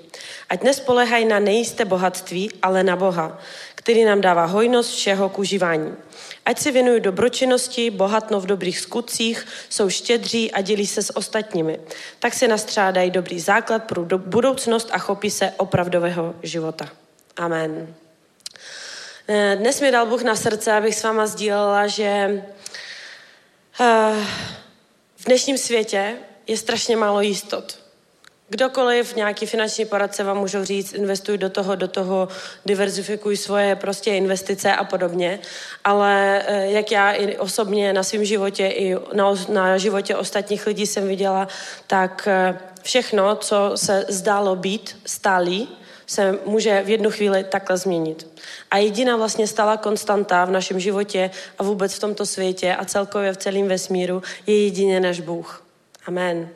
[0.49, 3.39] Ať nespolehají na nejisté bohatství, ale na Boha,
[3.85, 5.93] který nám dává hojnost všeho k užívání.
[6.45, 11.79] Ať se věnují dobročinnosti, bohatnou v dobrých skutcích, jsou štědří a dělí se s ostatními.
[12.19, 16.89] Tak se nastřádají dobrý základ pro budoucnost a chopí se opravdového života.
[17.37, 17.95] Amen.
[19.27, 22.43] Eh, dnes mi dal Bůh na srdce, abych s váma sdílela, že
[23.81, 24.25] eh,
[25.15, 26.15] v dnešním světě
[26.47, 27.84] je strašně málo jistot.
[28.49, 32.27] Kdokoliv, nějaký finanční poradce vám můžou říct, investuj do toho, do toho,
[32.65, 35.39] diverzifikuj svoje prostě investice a podobně.
[35.83, 40.87] Ale eh, jak já i osobně na svém životě i na, na životě ostatních lidí
[40.87, 41.47] jsem viděla,
[41.87, 42.27] tak
[42.81, 45.69] všechno, co se zdálo být stálý,
[46.07, 48.41] se může v jednu chvíli takhle změnit.
[48.71, 53.33] A jediná vlastně stala konstanta v našem životě a vůbec v tomto světě a celkově
[53.33, 55.63] v celém vesmíru je jedině náš Bůh.
[56.07, 56.49] Amen.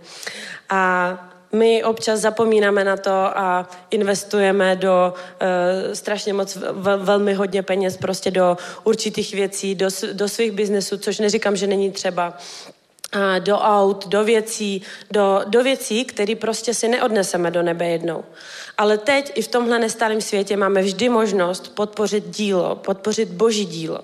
[0.70, 7.64] A my občas zapomínáme na to a investujeme do uh, strašně moc, vel, velmi hodně
[7.64, 12.38] peněz prostě do určitých věcí, do, do svých biznesů, což neříkám, že není třeba
[13.40, 14.82] do aut, do věcí,
[15.12, 18.24] do, do věcí, které prostě si neodneseme do nebe jednou.
[18.78, 24.00] Ale teď i v tomhle nestálém světě máme vždy možnost podpořit dílo, podpořit boží dílo.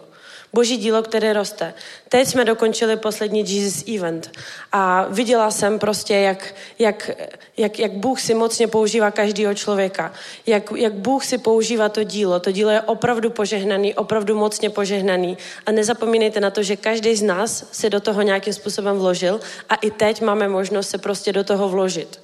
[0.56, 1.74] Boží dílo, které roste.
[2.10, 4.32] Teď jsme dokončili poslední Jesus Event
[4.72, 7.12] a viděla jsem prostě, jak, jak,
[7.58, 10.14] jak, jak Bůh si mocně používá každého člověka.
[10.48, 12.40] Jak, jak Bůh si používá to dílo.
[12.40, 15.38] To dílo je opravdu požehnaný, opravdu mocně požehnaný.
[15.66, 19.40] A nezapomínejte na to, že každý z nás se do toho nějakým způsobem vložil
[19.70, 22.20] a i teď máme možnost se prostě do toho vložit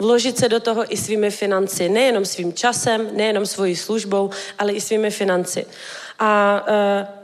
[0.00, 4.80] vložit se do toho i svými financi, nejenom svým časem, nejenom svojí službou, ale i
[4.80, 5.66] svými financi.
[6.20, 6.62] A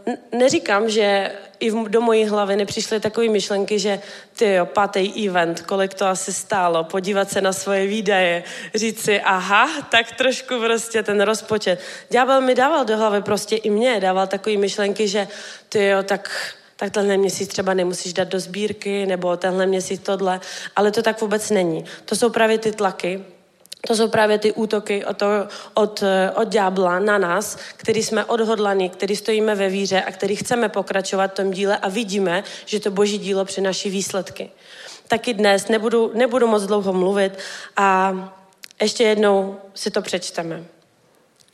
[0.06, 4.00] uh, neříkám, že i do mojí hlavy nepřišly takové myšlenky, že
[4.36, 8.44] ty jo, pátý event, kolik to asi stálo, podívat se na svoje výdaje,
[8.74, 11.80] říct si, aha, tak trošku prostě ten rozpočet.
[12.10, 15.28] Ďábel mi dával do hlavy prostě i mě, dával takové myšlenky, že
[15.68, 16.30] ty jo, tak
[16.78, 20.40] tak tenhle měsíc třeba nemusíš dát do sbírky, nebo tenhle měsíc tohle,
[20.76, 21.84] ale to tak vůbec není.
[22.04, 23.24] To jsou právě ty tlaky,
[23.86, 25.26] to jsou právě ty útoky od, to,
[25.74, 26.02] od,
[26.34, 31.30] od ďábla na nás, který jsme odhodlaní, který stojíme ve víře a který chceme pokračovat
[31.30, 34.50] v tom díle a vidíme, že to boží dílo přináší výsledky.
[35.08, 37.38] Taky dnes nebudu, nebudu moc dlouho mluvit
[37.76, 38.14] a
[38.82, 40.64] ještě jednou si to přečteme.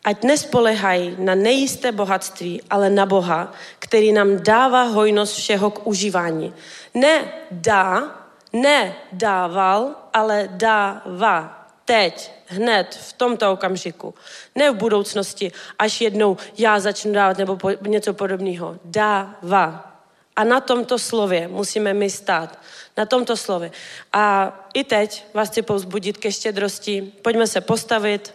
[0.05, 6.55] Ať nespolehají na nejisté bohatství, ale na Boha, který nám dává hojnost všeho k užívání.
[6.95, 8.21] Ne dá,
[8.53, 11.62] ne dával, ale dává
[11.93, 14.15] teď, hned, v tomto okamžiku.
[14.55, 18.81] Ne v budoucnosti, až jednou já začnu dávat nebo po, něco podobného.
[18.85, 19.93] Dává.
[20.37, 22.59] A na tomto slově musíme my stát.
[22.97, 23.71] Na tomto slově.
[24.13, 27.13] A i teď vás chci povzbudit ke štědrosti.
[27.23, 28.35] Pojďme se postavit,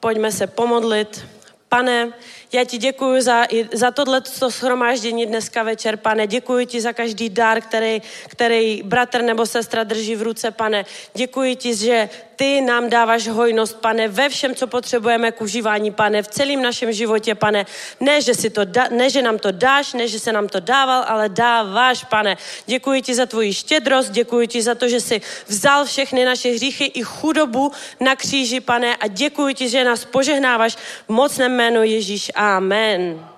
[0.00, 1.26] pojďme se pomodlit.
[1.68, 2.12] Pane,
[2.52, 6.26] já ti děkuji za, za tohle shromáždění dneska večer, pane.
[6.26, 10.84] Děkuji ti za každý dar, který, který bratr nebo sestra drží v ruce, pane.
[11.14, 16.22] Děkuji ti, že ty nám dáváš hojnost, pane, ve všem, co potřebujeme k užívání, pane,
[16.22, 17.66] v celém našem životě, pane.
[18.00, 20.60] Ne, že, si to da, ne, že nám to dáš, ne, že se nám to
[20.60, 22.36] dával, ale dáváš, pane.
[22.66, 26.84] Děkuji ti za tvoji štědrost, děkuji ti za to, že jsi vzal všechny naše hříchy
[26.84, 32.30] i chudobu na kříži, pane, a děkuji ti, že nás požehnáváš v mocném jménu Ježíš.
[32.38, 33.28] Amen.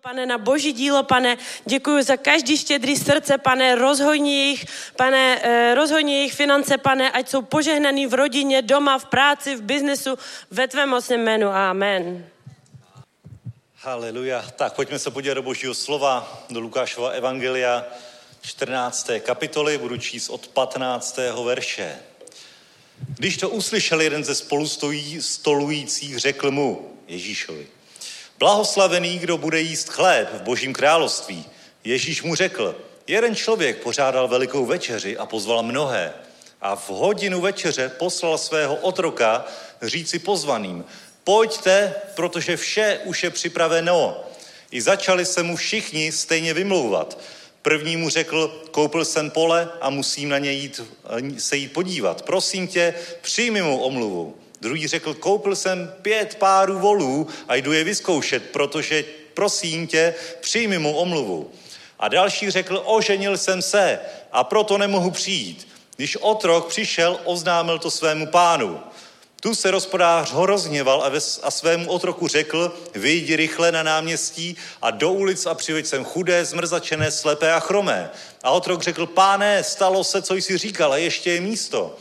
[0.00, 1.36] pane, na boží dílo, pane.
[1.64, 3.74] Děkuji za každý štědrý srdce, pane.
[3.74, 4.64] Rozhojni jejich,
[4.96, 9.62] pane, eh, rozhojni jejich finance, pane, ať jsou požehnaný v rodině, doma, v práci, v
[9.62, 10.18] biznesu,
[10.50, 11.48] ve tvém mocném jménu.
[11.48, 12.26] Amen.
[13.76, 14.44] Haleluja.
[14.56, 17.84] Tak pojďme se podívat do božího slova, do Lukášova evangelia
[18.40, 19.20] 14.
[19.20, 21.18] kapitoly, budu číst od 15.
[21.44, 21.98] verše.
[23.20, 27.66] Když to uslyšel jeden ze spolustolujících, řekl mu Ježíšovi,
[28.38, 31.44] blahoslavený, kdo bude jíst chléb v božím království.
[31.84, 36.14] Ježíš mu řekl, jeden člověk pořádal velikou večeři a pozval mnohé.
[36.60, 39.44] A v hodinu večeře poslal svého otroka
[39.82, 40.84] říci pozvaným,
[41.24, 44.24] pojďte, protože vše už je připraveno.
[44.70, 47.18] I začali se mu všichni stejně vymlouvat.
[47.62, 50.80] První mu řekl, koupil jsem pole a musím na něj jít,
[51.38, 52.22] se jít podívat.
[52.22, 54.36] Prosím tě, přijmi mu omluvu.
[54.60, 59.04] Druhý řekl, koupil jsem pět párů volů a jdu je vyzkoušet, protože
[59.34, 61.50] prosím tě, přijmi mu omluvu.
[61.98, 63.98] A další řekl, oženil jsem se
[64.32, 65.68] a proto nemohu přijít.
[65.96, 68.80] Když otrok přišel, oznámil to svému pánu.
[69.40, 71.12] Tu se hospodář ho rozhněval a,
[71.42, 76.44] a svému otroku řekl, vyjdi rychle na náměstí a do ulic a přiveď sem chudé,
[76.44, 78.10] zmrzačené, slepé a chromé.
[78.42, 81.96] A otrok řekl, páne, stalo se, co jsi říkal, a ještě je místo.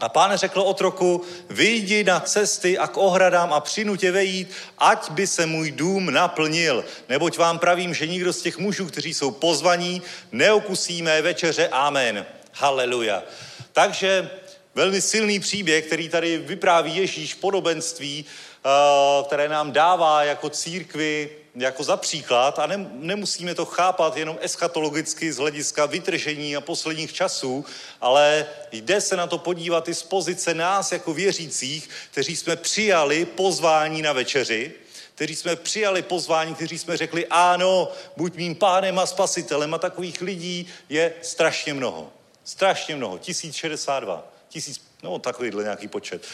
[0.00, 5.26] A pán řekl otroku, vyjdi na cesty a k ohradám a přinutě vejít, ať by
[5.26, 6.84] se můj dům naplnil.
[7.08, 10.02] Neboť vám pravím, že nikdo z těch mužů, kteří jsou pozvaní,
[10.32, 11.68] neokusí mé večeře.
[11.68, 12.26] Amen.
[12.52, 13.22] Haleluja.
[13.72, 14.30] Takže
[14.74, 18.68] velmi silný příběh, který tady vypráví Ježíš podobenství, eh,
[19.24, 25.32] které nám dává jako církvi jako za příklad a ne, nemusíme to chápat jenom eschatologicky
[25.32, 27.64] z hlediska vytržení a posledních časů,
[28.00, 33.24] ale jde se na to podívat i z pozice nás jako věřících, kteří jsme přijali
[33.24, 34.72] pozvání na večeři,
[35.14, 40.20] kteří jsme přijali pozvání, kteří jsme řekli ano, buď mým pánem a spasitelem a takových
[40.20, 42.12] lidí je strašně mnoho.
[42.44, 43.18] Strašně mnoho.
[43.18, 44.31] 1062.
[44.52, 46.26] Tisíc, no takovýhle nějaký počet.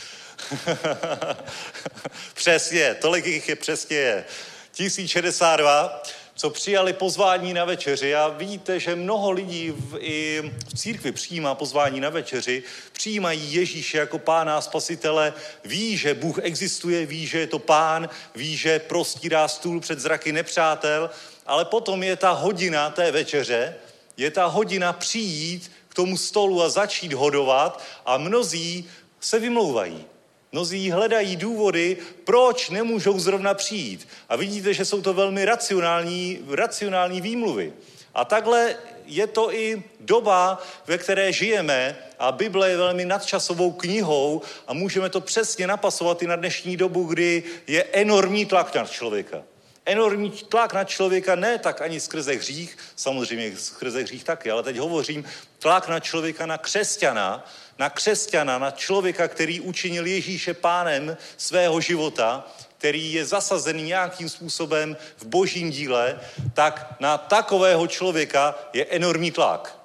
[2.35, 4.25] přesně, tolik jich je přesně je.
[4.73, 6.03] 1062,
[6.35, 11.55] co přijali pozvání na večeři a vidíte, že mnoho lidí v, i v církvi přijímá
[11.55, 12.63] pozvání na večeři,
[12.93, 18.09] přijímají Ježíše jako pána a spasitele, ví, že Bůh existuje, ví, že je to pán,
[18.35, 21.11] ví, že prostírá stůl před zraky nepřátel,
[21.47, 23.75] ale potom je ta hodina té večeře,
[24.17, 28.89] je ta hodina přijít tomu stolu a začít hodovat a mnozí
[29.21, 30.05] se vymlouvají.
[30.53, 34.09] Mnozí hledají důvody, proč nemůžou zrovna přijít.
[34.29, 37.73] A vidíte, že jsou to velmi racionální, racionální výmluvy.
[38.15, 38.77] A takhle
[39.07, 45.11] je to i doba, ve které žijeme a Bible je velmi nadčasovou knihou a můžeme
[45.11, 49.43] to přesně napasovat i na dnešní dobu, kdy je enormní tlak na člověka.
[49.89, 54.77] Enormní tlak na člověka, ne tak ani skrze hřích, samozřejmě skrze hřích taky, ale teď
[54.77, 55.25] hovořím
[55.59, 57.45] tlak na člověka, na křesťana,
[57.79, 62.47] na křesťana, na člověka, který učinil Ježíše pánem svého života,
[62.79, 66.21] který je zasazený nějakým způsobem v božím díle,
[66.55, 69.78] tak na takového člověka je enormní tlak.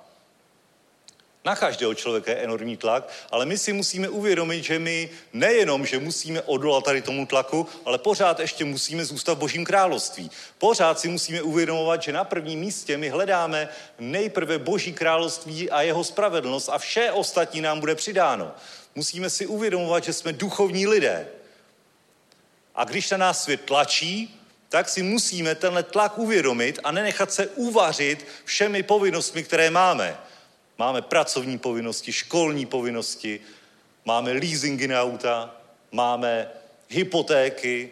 [1.45, 5.99] Na každého člověka je enormní tlak, ale my si musíme uvědomit, že my nejenom, že
[5.99, 10.31] musíme odolat tady tomu tlaku, ale pořád ještě musíme zůstat v Božím království.
[10.57, 13.69] Pořád si musíme uvědomovat, že na prvním místě my hledáme
[13.99, 18.51] nejprve Boží království a jeho spravedlnost a vše ostatní nám bude přidáno.
[18.95, 21.27] Musíme si uvědomovat, že jsme duchovní lidé.
[22.75, 24.39] A když na nás svět tlačí,
[24.69, 30.17] tak si musíme tenhle tlak uvědomit a nenechat se uvařit všemi povinnostmi, které máme.
[30.77, 33.39] Máme pracovní povinnosti, školní povinnosti,
[34.05, 35.55] máme leasingy na auta,
[35.91, 36.49] máme
[36.89, 37.91] hypotéky,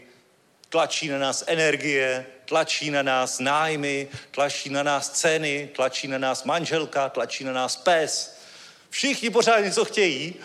[0.69, 6.43] tlačí na nás energie, tlačí na nás nájmy, tlačí na nás ceny, tlačí na nás
[6.43, 8.37] manželka, tlačí na nás pes.
[8.89, 10.35] Všichni pořád něco chtějí.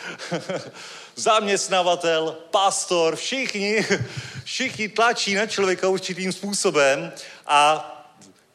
[1.14, 3.87] Zaměstnavatel, pastor, všichni,
[4.45, 7.12] všichni tlačí na člověka určitým způsobem
[7.47, 7.93] a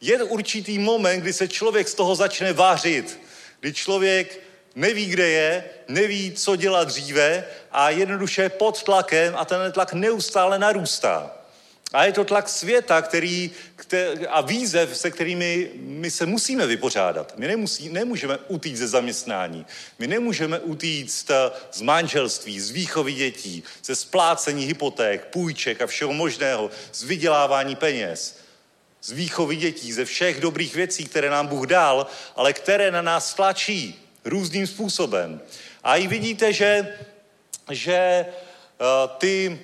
[0.00, 3.18] je určitý moment, kdy se člověk z toho začne vářit
[3.62, 4.40] kdy člověk
[4.74, 10.58] neví, kde je, neví, co dělat dříve a jednoduše pod tlakem a ten tlak neustále
[10.58, 11.30] narůstá.
[11.92, 17.38] A je to tlak světa, který, který, a výzev, se kterými my se musíme vypořádat.
[17.38, 19.66] My nemusí, nemůžeme utíct ze zaměstnání,
[19.98, 21.30] my nemůžeme utíct
[21.72, 28.41] z manželství, z výchovy dětí, ze splácení hypoték, půjček a všeho možného, z vydělávání peněz
[29.02, 33.34] z výchovy dětí, ze všech dobrých věcí, které nám Bůh dal, ale které na nás
[33.34, 35.40] tlačí různým způsobem.
[35.84, 36.98] A i vidíte, že,
[37.70, 39.60] že uh, ty,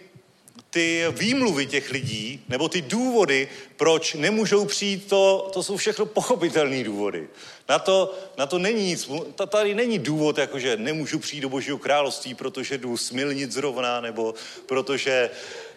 [0.70, 6.84] ty výmluvy těch lidí, nebo ty důvody, proč nemůžou přijít, to, to jsou všechno pochopitelné
[6.84, 7.28] důvody.
[7.68, 9.11] Na to, na to není nic,
[9.47, 14.34] tady není důvod, jakože nemůžu přijít do Božího království, protože jdu smilnit zrovna, nebo
[14.66, 15.30] protože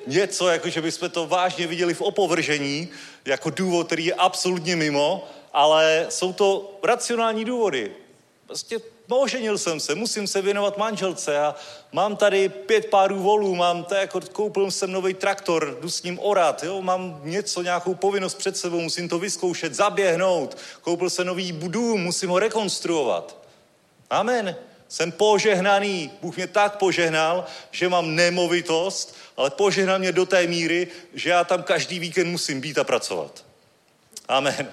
[0.08, 2.89] něco, jako že bychom to vážně viděli v opovržení,
[3.26, 7.91] jako důvod, který je absolutně mimo, ale jsou to racionální důvody.
[8.45, 8.80] Prostě
[9.10, 11.56] oženil jsem se, musím se věnovat manželce a
[11.91, 16.20] mám tady pět párů volů, mám to jako koupil jsem nový traktor, jdu s ním
[16.20, 21.52] orat, jo, mám něco, nějakou povinnost před sebou, musím to vyzkoušet, zaběhnout, koupil jsem nový
[21.52, 23.38] dům, musím ho rekonstruovat.
[24.10, 24.56] Amen.
[24.91, 26.12] Jsem požehnaný.
[26.22, 31.43] Bůh mě tak požehnal, že mám nemovitost, ale požehnal mě do té míry, že já
[31.43, 33.45] tam každý víkend musím být a pracovat.
[34.27, 34.63] Amen.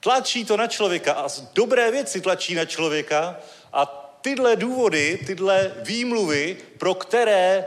[0.00, 3.36] Tlačí to na člověka a dobré věci tlačí na člověka
[3.72, 3.86] a
[4.20, 7.66] tyhle důvody, tyhle výmluvy, pro které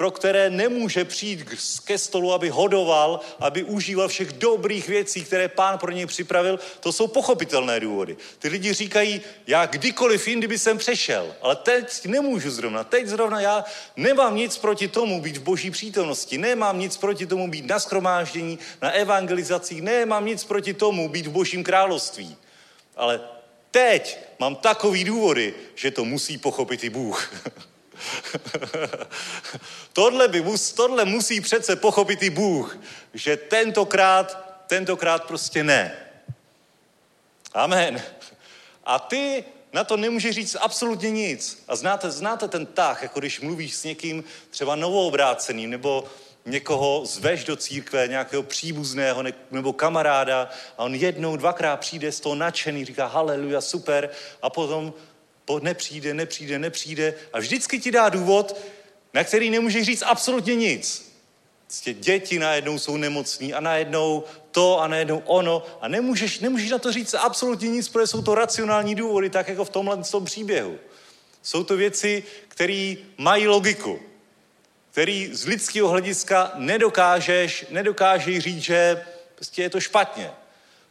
[0.00, 1.44] pro které nemůže přijít
[1.84, 6.92] ke stolu, aby hodoval, aby užíval všech dobrých věcí, které pán pro něj připravil, to
[6.92, 8.16] jsou pochopitelné důvody.
[8.38, 12.84] Ty lidi říkají, já kdykoliv jindy by jsem přešel, ale teď nemůžu zrovna.
[12.84, 13.64] Teď zrovna já
[13.96, 18.58] nemám nic proti tomu být v boží přítomnosti, nemám nic proti tomu být na schromáždění,
[18.82, 22.36] na evangelizacích, nemám nic proti tomu být v božím království.
[22.96, 23.20] Ale
[23.70, 27.32] teď mám takový důvody, že to musí pochopit i Bůh.
[29.92, 32.78] tohle, by mus, tohle musí přece pochopit i Bůh,
[33.14, 35.96] že tentokrát, tentokrát prostě ne.
[37.54, 38.02] Amen.
[38.84, 41.64] A ty na to nemůžeš říct absolutně nic.
[41.68, 46.04] A znáte, znáte ten tah, jako když mluvíš s někým třeba novoobráceným, nebo
[46.46, 50.48] někoho zveš do církve, nějakého příbuzného nebo kamaráda
[50.78, 54.10] a on jednou, dvakrát přijde z toho nadšený, říká haleluja, super
[54.42, 54.92] a potom
[55.58, 58.56] nepřijde, nepřijde, nepřijde a vždycky ti dá důvod,
[59.14, 61.10] na který nemůžeš říct absolutně nic.
[61.66, 66.78] Prostě děti najednou jsou nemocní a najednou to a najednou ono a nemůžeš, nemůžeš na
[66.78, 70.78] to říct absolutně nic, protože jsou to racionální důvody, tak jako v tomhle tom příběhu.
[71.42, 74.00] Jsou to věci, které mají logiku,
[74.90, 80.30] který z lidského hlediska nedokážeš, nedokážeš říct, že prostě je to špatně.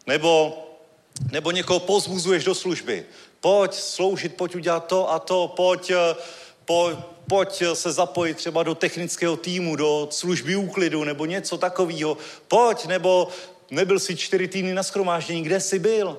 [0.07, 0.65] Nebo,
[1.31, 3.05] nebo někoho pozbuzuješ do služby
[3.39, 6.15] pojď sloužit, pojď udělat to a to, pojď, eh,
[6.65, 12.17] pojď, pojď se zapojit třeba do technického týmu, do služby úklidu nebo něco takového.
[12.47, 13.27] Pojď, nebo
[13.71, 16.17] nebyl si čtyři týdny na schromáždění, kde jsi byl?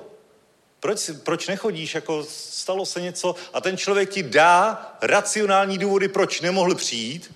[0.79, 1.95] Proč, proč nechodíš?
[1.95, 7.33] Jako stalo se něco a ten člověk ti dá racionální důvody, proč nemohl přijít.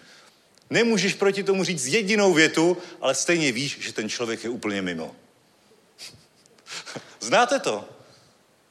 [0.69, 5.15] Nemůžeš proti tomu říct jedinou větu, ale stejně víš, že ten člověk je úplně mimo.
[7.19, 7.94] Znáte to?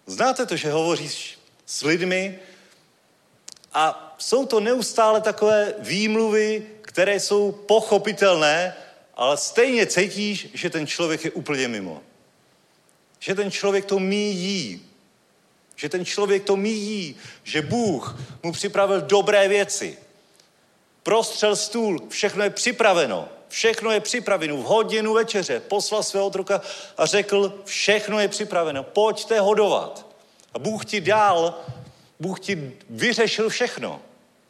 [0.07, 2.39] Znáte to, že hovoříš s lidmi
[3.73, 8.77] a jsou to neustále takové výmluvy, které jsou pochopitelné,
[9.15, 12.03] ale stejně cítíš, že ten člověk je úplně mimo.
[13.19, 14.87] Že ten člověk to míjí.
[15.77, 17.17] Že ten člověk to míjí.
[17.45, 19.99] Že Bůh mu připravil dobré věci.
[21.03, 23.29] Prostřel stůl, všechno je připraveno.
[23.55, 24.57] Všechno je připraveno.
[24.57, 26.63] V hodinu večeře poslal svého otroka
[26.99, 28.83] a řekl, všechno je připraveno.
[28.83, 30.07] Pojďte hodovat.
[30.55, 31.61] A Bůh ti dal,
[32.21, 34.03] Bůh ti vyřešil všechno.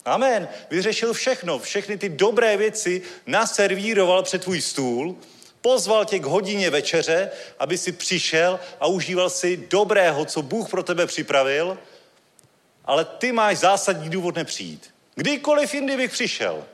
[0.05, 0.49] Amen.
[0.71, 5.17] Vyřešil všechno, všechny ty dobré věci naservíroval před tvůj stůl,
[5.61, 10.83] pozval tě k hodině večeře, aby si přišel a užíval si dobrého, co Bůh pro
[10.83, 11.79] tebe připravil,
[12.85, 14.95] ale ty máš zásadní důvod nepřijít.
[15.15, 16.65] Kdykoliv jindy bych přišel,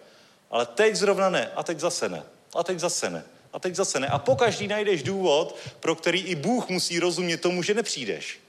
[0.50, 2.22] ale teď zrovna ne, a teď zase ne,
[2.54, 4.08] a teď zase ne, a teď zase ne.
[4.08, 8.40] A pokaždý najdeš důvod, pro který i Bůh musí rozumět tomu, že nepřijdeš.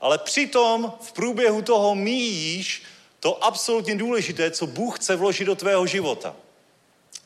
[0.00, 2.82] Ale přitom v průběhu toho míjíš
[3.20, 6.36] to absolutně důležité, co Bůh chce vložit do tvého života.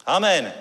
[0.06, 0.52] Amen.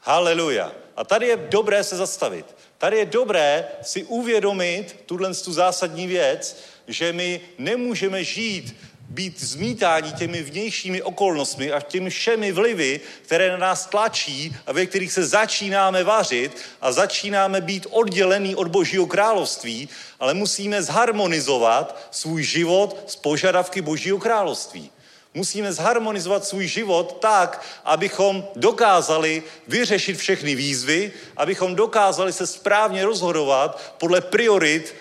[0.00, 0.72] Haleluja.
[0.96, 2.46] A tady je dobré se zastavit.
[2.78, 6.56] Tady je dobré si uvědomit tuhle tu zásadní věc,
[6.86, 8.76] že my nemůžeme žít
[9.10, 14.86] být zmítáni těmi vnějšími okolnostmi a těmi všemi vlivy, které na nás tlačí a ve
[14.86, 19.88] kterých se začínáme vařit a začínáme být oddělený od Božího království,
[20.20, 24.90] ale musíme zharmonizovat svůj život s požadavky Božího království.
[25.34, 33.94] Musíme zharmonizovat svůj život tak, abychom dokázali vyřešit všechny výzvy, abychom dokázali se správně rozhodovat
[33.98, 34.94] podle priorit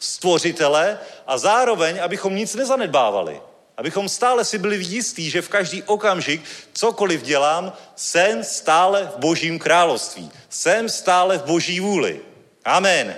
[0.00, 3.40] stvořitele a zároveň, abychom nic nezanedbávali.
[3.76, 6.42] Abychom stále si byli jistí, že v každý okamžik,
[6.72, 10.30] cokoliv dělám, jsem stále v božím království.
[10.48, 12.20] Jsem stále v boží vůli.
[12.64, 13.16] Amen.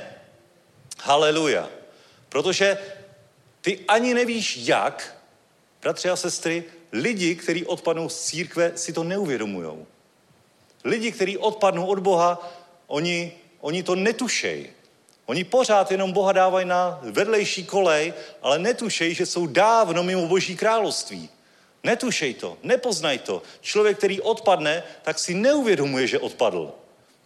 [1.00, 1.68] Haleluja.
[2.28, 2.78] Protože
[3.60, 5.16] ty ani nevíš jak,
[5.82, 9.86] bratři a sestry, lidi, kteří odpadnou z církve, si to neuvědomují.
[10.84, 12.52] Lidi, kteří odpadnou od Boha,
[12.86, 14.66] oni, oni to netušejí.
[15.26, 20.56] Oni pořád jenom Boha dávají na vedlejší kolej, ale netušej, že jsou dávno mimo Boží
[20.56, 21.28] království.
[21.84, 23.42] Netušej to, nepoznaj to.
[23.60, 26.72] Člověk, který odpadne, tak si neuvědomuje, že odpadl.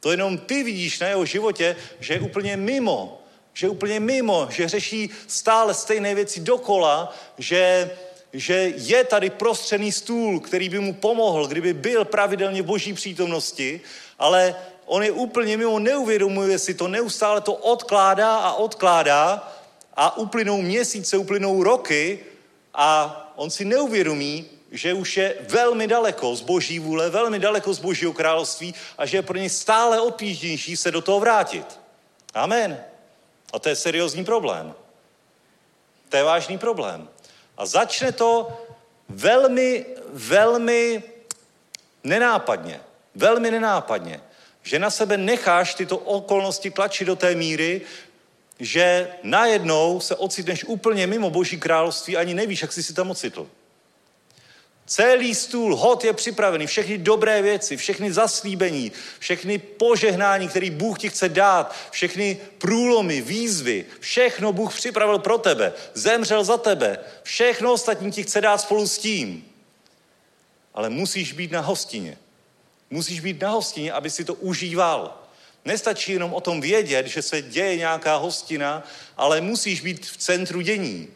[0.00, 3.22] To jenom ty vidíš na jeho životě, že je úplně mimo.
[3.54, 7.90] Že je úplně mimo, že řeší stále stejné věci dokola, že,
[8.32, 13.80] že je tady prostřený stůl, který by mu pomohl, kdyby byl pravidelně v boží přítomnosti,
[14.18, 19.52] ale on je úplně mimo, neuvědomuje si to, neustále to odkládá a odkládá
[19.96, 22.24] a uplynou měsíce, uplynou roky
[22.74, 27.78] a on si neuvědomí, že už je velmi daleko z boží vůle, velmi daleko z
[27.78, 31.80] božího království a že je pro něj stále obtížnější se do toho vrátit.
[32.34, 32.84] Amen.
[33.52, 34.74] A to je seriózní problém.
[36.08, 37.08] To je vážný problém.
[37.56, 38.62] A začne to
[39.08, 41.02] velmi, velmi
[42.04, 42.80] nenápadně.
[43.14, 44.20] Velmi nenápadně
[44.66, 47.80] že na sebe necháš tyto okolnosti tlačit do té míry,
[48.60, 53.48] že najednou se ocitneš úplně mimo Boží království, ani nevíš, jak jsi si tam ocitl.
[54.86, 61.08] Celý stůl, hod je připravený, všechny dobré věci, všechny zaslíbení, všechny požehnání, který Bůh ti
[61.08, 68.12] chce dát, všechny průlomy, výzvy, všechno Bůh připravil pro tebe, zemřel za tebe, všechno ostatní
[68.12, 69.44] ti chce dát spolu s tím.
[70.74, 72.18] Ale musíš být na hostině.
[72.90, 75.22] Musíš být na hostině, aby si to užíval.
[75.64, 80.60] Nestačí jenom o tom vědět, že se děje nějaká hostina, ale musíš být v centru
[80.60, 81.08] dění.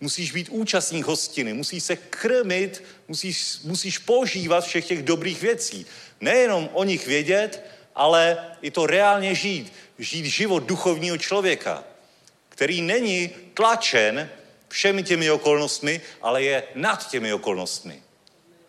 [0.00, 5.86] Musíš být účastník hostiny, musíš se krmit, musíš, musíš požívat všech těch dobrých věcí.
[6.20, 7.64] Nejenom o nich vědět,
[7.94, 9.72] ale i to reálně žít.
[9.98, 11.84] Žít život duchovního člověka,
[12.48, 14.30] který není tlačen
[14.68, 18.02] všemi těmi okolnostmi, ale je nad těmi okolnostmi.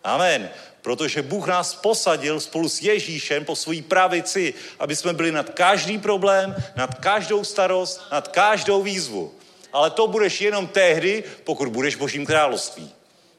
[0.06, 0.50] Amen
[0.86, 5.98] protože Bůh nás posadil spolu s Ježíšem po své pravici, aby jsme byli nad každý
[5.98, 9.34] problém, nad každou starost, nad každou výzvu.
[9.72, 12.90] Ale to budeš jenom tehdy, pokud budeš Božím království.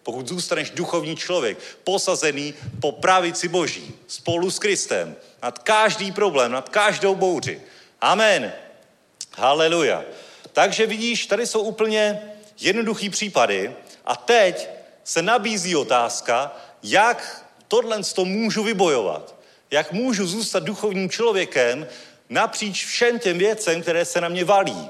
[0.04, 6.70] Pokud zůstaneš duchovní člověk, posazený po pravici Boží, spolu s Kristem, nad každý problém, nad
[6.70, 7.62] každou bouři.
[8.02, 8.54] Amen.
[9.38, 10.04] Haleluja.
[10.54, 12.22] Takže vidíš, tady jsou úplně
[12.60, 14.77] jednoduchý případy a teď
[15.08, 19.36] se nabízí otázka, jak tohle to můžu vybojovat.
[19.72, 21.88] Jak můžu zůstat duchovním člověkem
[22.30, 24.90] napříč všem těm věcem, které se na mě valí.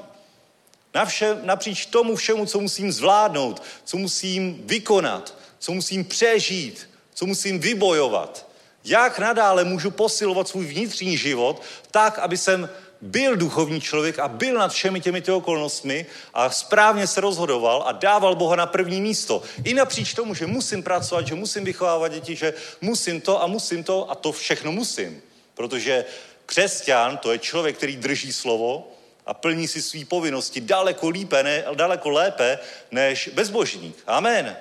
[0.94, 7.58] Navše, napříč tomu všemu, co musím zvládnout, co musím vykonat, co musím přežít, co musím
[7.58, 8.46] vybojovat.
[8.84, 12.68] Jak nadále můžu posilovat svůj vnitřní život tak, aby jsem
[13.00, 18.34] byl duchovní člověk a byl nad všemi těmi okolnostmi a správně se rozhodoval a dával
[18.34, 19.42] Boha na první místo.
[19.64, 23.84] I napříč tomu, že musím pracovat, že musím vychovávat děti, že musím to a musím
[23.84, 25.22] to a to všechno musím.
[25.54, 26.04] Protože
[26.46, 28.92] křesťan to je člověk, který drží slovo
[29.26, 32.58] a plní si své povinnosti daleko, lípe, ne, daleko lépe
[32.90, 33.96] než bezbožník.
[34.06, 34.56] Amen.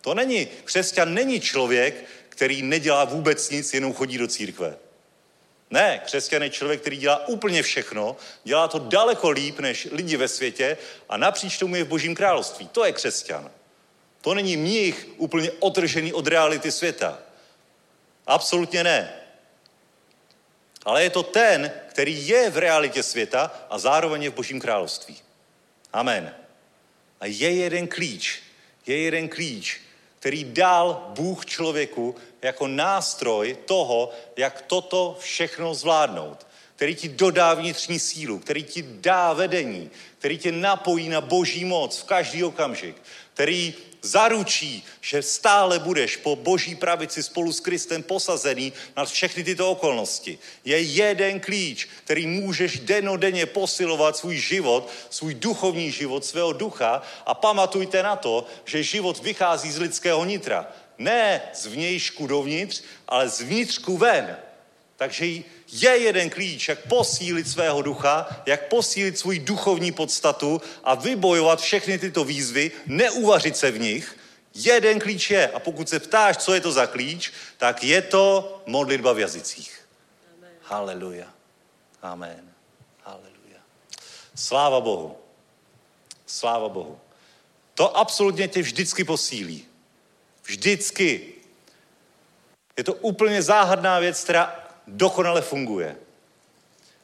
[0.00, 4.76] To není, křesťan není člověk, který nedělá vůbec nic, jenom chodí do církve.
[5.70, 10.28] Ne, křesťan je člověk, který dělá úplně všechno, dělá to daleko líp než lidi ve
[10.28, 12.68] světě a napříč tomu je v božím království.
[12.68, 13.50] To je křesťan.
[14.20, 17.18] To není mních úplně otržený od reality světa.
[18.26, 19.12] Absolutně ne.
[20.84, 25.16] Ale je to ten, který je v realitě světa a zároveň je v božím království.
[25.92, 26.34] Amen.
[27.20, 28.42] A je jeden klíč,
[28.86, 29.80] je jeden klíč,
[30.18, 36.46] který dal Bůh člověku jako nástroj toho, jak toto všechno zvládnout.
[36.76, 41.98] Který ti dodá vnitřní sílu, který ti dá vedení, který tě napojí na boží moc
[41.98, 42.96] v každý okamžik,
[43.34, 43.74] který
[44.06, 50.38] zaručí, že stále budeš po boží pravici spolu s Kristem posazený nad všechny tyto okolnosti.
[50.64, 57.34] Je jeden klíč, který můžeš denodenně posilovat svůj život, svůj duchovní život, svého ducha a
[57.34, 60.66] pamatujte na to, že život vychází z lidského nitra.
[60.98, 64.36] Ne z vnějšku dovnitř, ale z vnitřku ven.
[64.96, 65.26] Takže
[65.72, 71.98] je jeden klíč, jak posílit svého ducha, jak posílit svůj duchovní podstatu a vybojovat všechny
[71.98, 74.18] tyto výzvy, neuvařit se v nich.
[74.54, 75.48] Jeden klíč je.
[75.48, 79.86] A pokud se ptáš, co je to za klíč, tak je to modlitba v jazycích.
[80.38, 80.50] Amen.
[80.62, 81.26] Haleluja.
[82.02, 82.52] Amen.
[83.02, 83.60] Haleluja.
[84.34, 85.16] Sláva Bohu.
[86.26, 87.00] Sláva Bohu.
[87.74, 89.66] To absolutně tě vždycky posílí.
[90.44, 91.32] Vždycky.
[92.76, 95.96] Je to úplně záhadná věc, která dokonale funguje.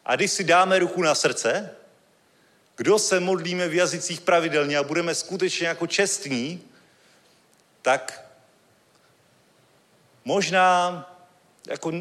[0.05, 1.70] A když si dáme ruku na srdce,
[2.76, 6.62] kdo se modlíme v jazycích pravidelně a budeme skutečně jako čestní,
[7.83, 8.24] tak
[10.24, 11.09] možná
[11.68, 11.93] jako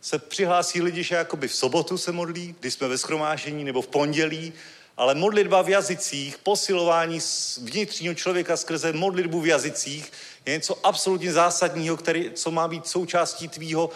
[0.00, 3.86] se přihlásí lidi, že jakoby v sobotu se modlí, když jsme ve schromážení, nebo v
[3.86, 4.52] pondělí,
[4.96, 7.18] ale modlitba v jazycích, posilování
[7.60, 10.12] vnitřního člověka skrze modlitbu v jazycích
[10.46, 13.90] je něco absolutně zásadního, který, co má být součástí tvýho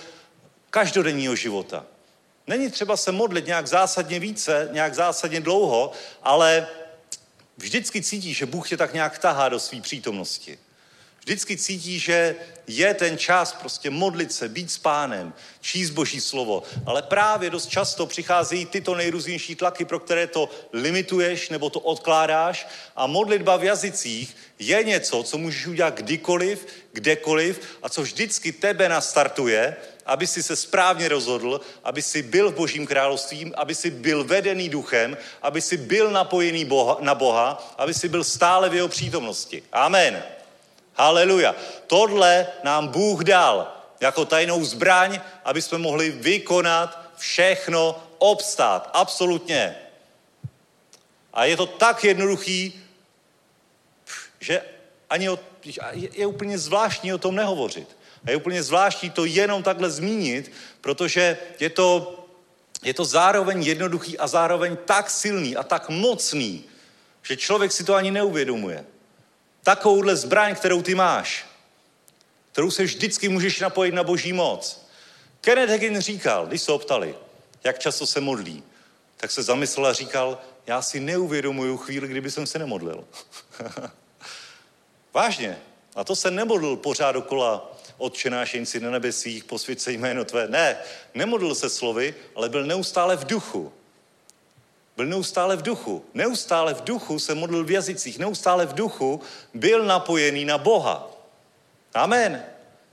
[0.75, 1.87] každodenního života.
[2.47, 6.67] Není třeba se modlit nějak zásadně více, nějak zásadně dlouho, ale
[7.57, 10.59] vždycky cítí, že Bůh tě tak nějak tahá do své přítomnosti.
[11.21, 16.63] Vždycky cítí, že je ten čas prostě modlit se, být s pánem, číst boží slovo.
[16.87, 22.67] Ale právě dost často přicházejí tyto nejrůznější tlaky, pro které to limituješ nebo to odkládáš.
[22.97, 28.89] A modlitba v jazycích je něco, co můžeš udělat kdykoliv, kdekoliv a co vždycky tebe
[28.89, 34.25] nastartuje, aby si se správně rozhodl, aby si byl v Božím království, aby si byl
[34.25, 38.89] vedený duchem, aby si byl napojený boha, na Boha, aby si byl stále v jeho
[38.89, 39.63] přítomnosti.
[39.73, 40.23] Amen.
[40.95, 41.55] Haleluja.
[41.87, 48.91] Tohle nám Bůh dal jako tajnou zbraň, aby jsme mohli vykonat všechno, obstát.
[48.93, 49.77] Absolutně.
[51.33, 52.81] A je to tak jednoduchý,
[54.41, 54.63] že
[55.11, 55.39] ani o,
[55.93, 57.97] je úplně zvláštní o tom nehovořit.
[58.25, 62.21] A je úplně zvláštní to jenom takhle zmínit, protože je to,
[62.83, 66.65] je to zároveň jednoduchý a zároveň tak silný a tak mocný,
[67.23, 68.85] že člověk si to ani neuvědomuje.
[69.63, 71.47] Takovouhle zbraň, kterou ty máš,
[72.53, 74.87] kterou se vždycky můžeš napojit na boží moc.
[75.41, 77.15] Kenneth Hagin říkal, když se optali,
[77.65, 78.63] jak často se modlí,
[79.17, 83.05] tak se zamyslel a říkal, já si neuvědomuju chvíli, kdyby jsem se nemodlil.
[85.15, 85.59] Vážně.
[85.95, 90.25] A to se nemodlil pořád dokola Otče náš, jen si na nebesích, posvěd se jméno
[90.25, 90.49] tvé.
[90.49, 90.77] Ne,
[91.15, 93.73] nemodlil se slovy, ale byl neustále v duchu.
[94.97, 96.05] Byl neustále v duchu.
[96.15, 98.19] Neustále v duchu se modlil v jazycích.
[98.19, 99.21] Neustále v duchu
[99.55, 101.11] byl napojený na Boha.
[101.95, 102.45] Amen.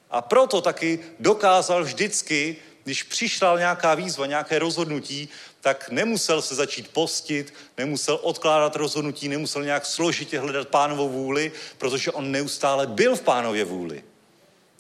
[0.10, 5.30] A proto taky dokázal vždycky, když přišla nějaká výzva, nějaké rozhodnutí,
[5.62, 12.12] tak nemusel se začít postit, nemusel odkládat rozhodnutí, nemusel nějak složitě hledat pánovou vůli, protože
[12.12, 14.04] on neustále byl v pánově vůli.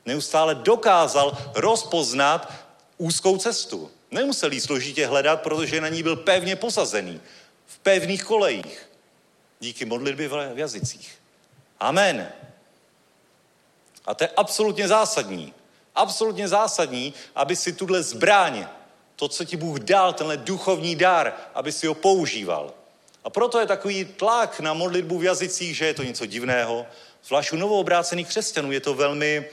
[0.06, 2.54] Neustále dokázal rozpoznat
[2.98, 3.92] úzkou cestu.
[4.12, 7.22] Nemusel jí složitě hledat, protože na ní byl pevně posazený.
[7.66, 8.90] V pevných kolejích.
[9.60, 11.16] Díky modlitbě v jazycích.
[11.80, 12.32] Amen.
[14.06, 15.54] A to je absolutně zásadní.
[15.96, 18.68] Absolutně zásadní, aby si tuhle zbraň,
[19.16, 22.74] to, co ti Bůh dal, tenhle duchovní dar, aby si ho používal.
[23.24, 26.86] A proto je takový tlak na modlitbu v jazycích, že je to něco divného.
[27.24, 29.50] Zvlášť u novoobrácených křesťanů je to velmi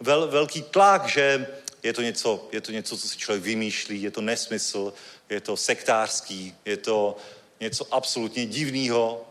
[0.00, 1.46] vel, velký tlak, že
[1.82, 4.92] je to, něco, je to něco, co si člověk vymýšlí, je to nesmysl,
[5.30, 7.16] je to sektářský, je to
[7.60, 9.24] něco absolutně divného.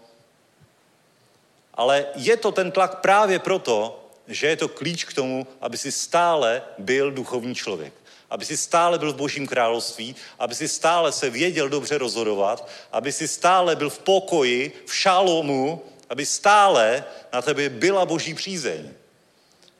[1.74, 5.92] Ale je to ten tlak právě proto, že je to klíč k tomu, aby si
[5.92, 7.94] stále byl duchovní člověk.
[8.30, 13.12] Aby si stále byl v božím království, aby si stále se věděl dobře rozhodovat, aby
[13.12, 17.04] si stále byl v pokoji, v šalomu, aby stále
[17.34, 18.94] na tebe byla boží přízeň.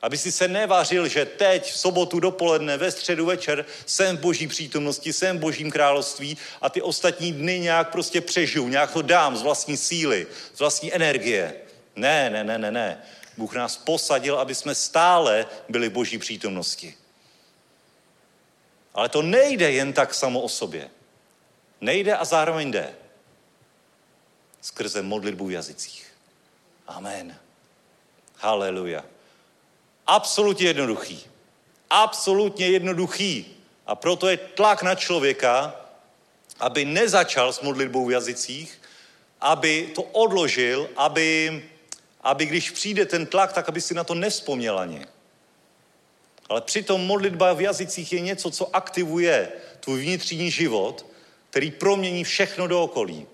[0.02, 4.46] Aby si se nevařil, že teď v sobotu dopoledne, ve středu večer jsem v boží
[4.46, 9.36] přítomnosti, jsem v božím království a ty ostatní dny nějak prostě přežiju, nějak to dám
[9.36, 11.54] z vlastní síly, z vlastní energie.
[11.96, 13.02] Ne, ne, ne, ne, ne.
[13.36, 16.94] Bůh nás posadil, aby jsme stále byli v boží přítomnosti.
[18.94, 20.90] Ale to nejde jen tak samo o sobě.
[21.80, 22.94] Nejde a zároveň jde.
[24.60, 26.12] Skrze modlitbu v jazycích.
[26.86, 27.36] Amen.
[28.36, 29.15] Haleluja.
[30.06, 31.24] Absolutně jednoduchý.
[31.90, 33.46] Absolutně jednoduchý.
[33.86, 35.76] A proto je tlak na člověka,
[36.60, 38.80] aby nezačal s modlitbou v jazycích,
[39.40, 41.64] aby to odložil, aby,
[42.20, 45.06] aby když přijde ten tlak, tak aby si na to nevzpomněl ani.
[46.48, 51.06] Ale přitom modlitba v jazycích je něco, co aktivuje tvůj vnitřní život,
[51.50, 53.26] který promění všechno do okolí.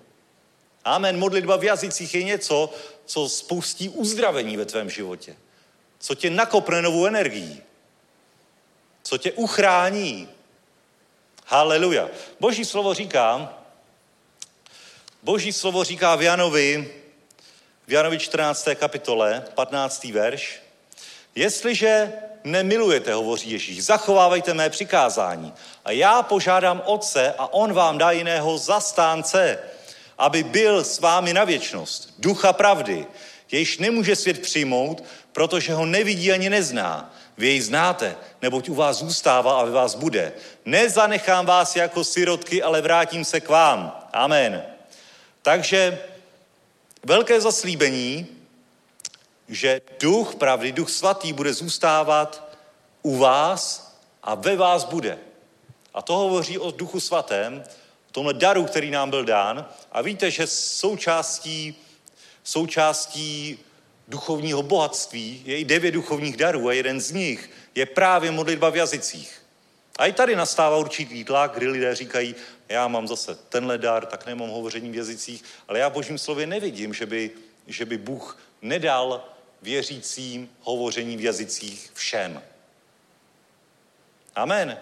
[0.85, 1.19] Amen.
[1.19, 2.69] Modlitba v jazycích je něco,
[3.05, 5.35] co spustí uzdravení ve tvém životě.
[6.03, 7.63] Co tě nakopne novou energií.
[9.03, 10.29] Co tě uchrání.
[11.45, 12.09] Haleluja.
[12.39, 13.53] Boží slovo říká,
[15.23, 16.93] Boží slovo říká v Janovi,
[17.87, 18.67] v Janovi 14.
[18.75, 20.03] kapitole, 15.
[20.03, 20.61] verš,
[21.35, 25.53] jestliže mne milujete, hovoří Ježíš, zachovávejte mé přikázání.
[25.85, 29.59] A já požádám Otce a On vám dá jiného zastánce,
[30.17, 32.13] aby byl s vámi na věčnost.
[32.19, 33.07] Ducha pravdy,
[33.51, 37.13] jejíž nemůže svět přijmout, protože ho nevidí ani nezná.
[37.37, 40.33] Vy jej znáte, neboť u vás zůstává a ve vás bude.
[40.65, 44.07] Nezanechám vás jako sirotky, ale vrátím se k vám.
[44.13, 44.63] Amen.
[45.41, 45.99] Takže
[47.03, 48.27] velké zaslíbení,
[49.47, 52.57] že duch pravdy, duch svatý bude zůstávat
[53.01, 55.17] u vás a ve vás bude.
[55.93, 57.63] A to hovoří o duchu svatém,
[58.11, 59.65] tomhle daru, který nám byl dán.
[59.91, 61.75] A víte, že součástí,
[62.43, 63.59] součástí
[64.07, 68.75] duchovního bohatství je i devět duchovních darů a jeden z nich je právě modlitba v
[68.75, 69.43] jazycích.
[69.97, 72.35] A i tady nastává určitý tlak, kdy lidé říkají,
[72.69, 76.47] já mám zase tenhle dar, tak nemám hovoření v jazycích, ale já v božím slově
[76.47, 77.31] nevidím, že by,
[77.67, 79.29] že by Bůh nedal
[79.61, 82.41] věřícím hovoření v jazycích všem.
[84.35, 84.77] Amen.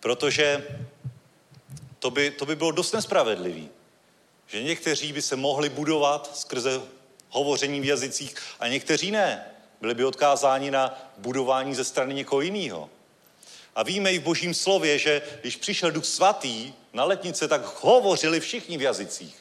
[0.00, 0.66] Protože
[1.98, 3.70] to by, to by bylo dost nespravedlivý.
[4.46, 6.80] Že někteří by se mohli budovat skrze
[7.28, 9.44] hovoření v jazycích a někteří ne.
[9.80, 12.90] Byli by odkázáni na budování ze strany někoho jiného.
[13.74, 18.40] A víme i v božím slově, že když přišel duch svatý na letnice, tak hovořili
[18.40, 19.36] všichni v jazycích.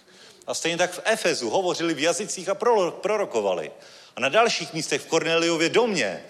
[0.47, 2.55] A stejně tak v Efezu hovořili v jazycích a
[2.91, 3.71] prorokovali.
[4.15, 6.25] A na dalších místech v Korneliově domě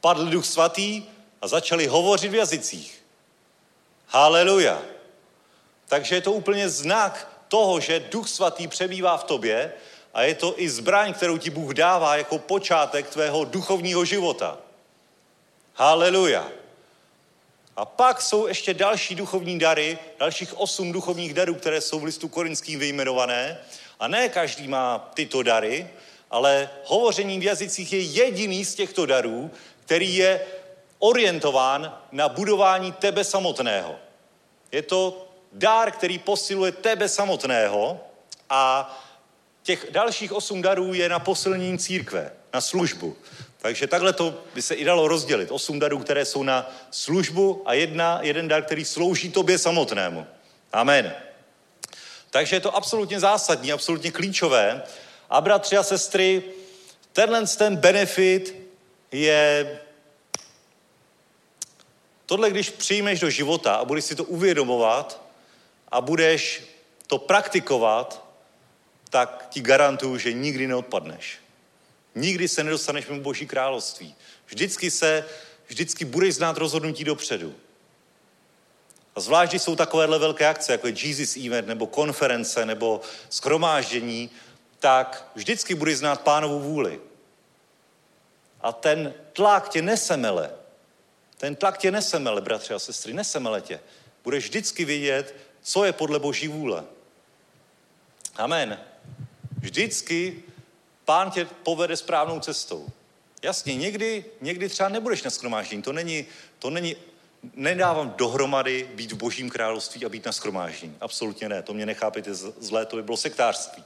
[0.00, 1.04] padl duch svatý
[1.42, 3.02] a začali hovořit v jazycích.
[4.06, 4.82] Haleluja.
[5.88, 9.72] Takže je to úplně znak toho, že duch svatý přebývá v tobě
[10.14, 14.58] a je to i zbraň, kterou ti Bůh dává jako počátek tvého duchovního života.
[15.74, 16.48] Haleluja.
[17.76, 22.28] A pak jsou ještě další duchovní dary, dalších osm duchovních darů, které jsou v listu
[22.28, 23.58] korinským vyjmenované.
[24.00, 25.88] A ne každý má tyto dary,
[26.30, 29.50] ale hovoření v jazycích je jediný z těchto darů,
[29.84, 30.40] který je
[30.98, 33.96] orientován na budování tebe samotného.
[34.72, 38.00] Je to dár, který posiluje tebe samotného
[38.50, 38.90] a
[39.62, 43.16] těch dalších osm darů je na posilnění církve, na službu.
[43.58, 45.50] Takže takhle to by se i dalo rozdělit.
[45.50, 50.26] Osm darů, které jsou na službu a jedna, jeden dar, který slouží tobě samotnému.
[50.72, 51.14] Amen.
[52.30, 54.82] Takže je to absolutně zásadní, absolutně klíčové.
[55.30, 56.42] A bratři a sestry,
[57.12, 58.54] tenhle ten benefit
[59.12, 59.78] je
[62.26, 65.29] tohle, když přijmeš do života a budeš si to uvědomovat
[65.90, 66.62] a budeš
[67.06, 68.26] to praktikovat,
[69.10, 71.38] tak ti garantuju, že nikdy neodpadneš.
[72.14, 74.14] Nikdy se nedostaneš mimo Boží království.
[74.46, 75.24] Vždycky se,
[75.66, 77.54] vždycky budeš znát rozhodnutí dopředu.
[79.14, 84.30] A zvlášť, když jsou takovéhle velké akce, jako je Jesus Event, nebo konference, nebo schromáždění,
[84.78, 87.00] tak vždycky budeš znát pánovu vůli.
[88.60, 90.50] A ten tlak tě nesemele.
[91.36, 93.80] Ten tlak tě nesemele, bratři a sestry, nesemele tě.
[94.24, 95.34] Budeš vždycky vidět,
[95.70, 96.84] co je podle Boží vůle.
[98.36, 98.80] Amen.
[99.58, 100.42] Vždycky
[101.04, 102.88] Pán tě povede správnou cestou.
[103.42, 105.82] Jasně, někdy, někdy třeba nebudeš na schromáždění.
[105.82, 106.26] To není,
[106.58, 106.96] to není,
[107.54, 110.96] nedávám dohromady být v božím království a být na schromáždění.
[111.00, 113.84] Absolutně ne, to mě nechápete zlé, to by bylo sektářství.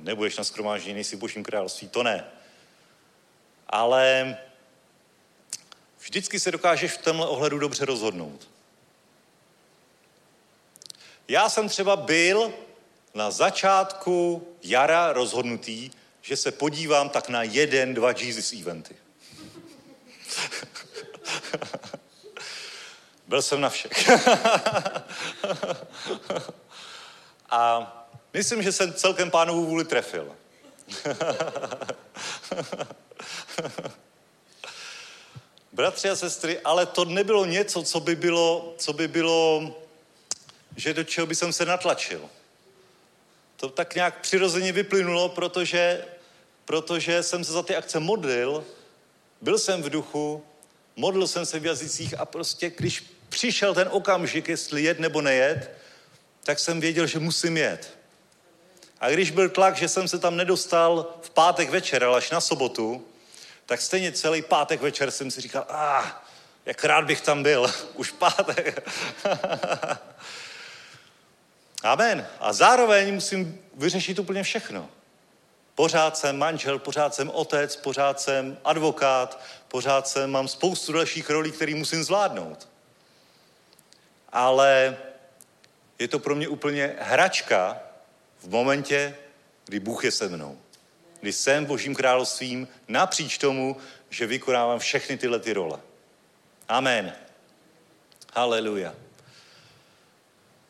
[0.00, 2.24] Nebudeš na schromáždění, nejsi v božím království, to ne.
[3.68, 4.36] Ale
[6.00, 8.53] vždycky se dokážeš v tomhle ohledu dobře rozhodnout.
[11.28, 12.52] Já jsem třeba byl
[13.14, 15.90] na začátku jara rozhodnutý,
[16.22, 18.96] že se podívám tak na jeden, dva Jesus eventy.
[23.26, 24.10] Byl jsem na všech.
[27.50, 27.92] A
[28.32, 30.36] myslím, že jsem celkem pánovu vůli trefil.
[35.72, 39.74] Bratři a sestry, ale to nebylo něco, co by bylo, co by bylo,
[40.76, 42.30] že do čeho by jsem se natlačil.
[43.56, 46.04] To tak nějak přirozeně vyplynulo, protože,
[46.64, 48.64] protože jsem se za ty akce modlil,
[49.40, 50.44] byl jsem v duchu,
[50.96, 55.70] modlil jsem se v jazycích a prostě, když přišel ten okamžik, jestli jet nebo nejet,
[56.44, 57.98] tak jsem věděl, že musím jet.
[59.00, 62.40] A když byl tlak, že jsem se tam nedostal v pátek večer, ale až na
[62.40, 63.06] sobotu,
[63.66, 66.04] tak stejně celý pátek večer jsem si říkal, ah,
[66.66, 68.88] jak rád bych tam byl, už pátek.
[71.84, 72.26] Amen.
[72.40, 74.88] A zároveň musím vyřešit úplně všechno.
[75.74, 81.52] Pořád jsem manžel, pořád jsem otec, pořád jsem advokát, pořád jsem, mám spoustu dalších rolí,
[81.52, 82.68] které musím zvládnout.
[84.32, 84.96] Ale
[85.98, 87.78] je to pro mě úplně hračka
[88.38, 89.16] v momentě,
[89.66, 90.58] kdy Bůh je se mnou.
[91.20, 93.76] Kdy jsem Božím královstvím napříč tomu,
[94.10, 95.78] že vykonávám všechny tyhle ty role.
[96.68, 97.12] Amen.
[98.34, 99.03] Haleluja.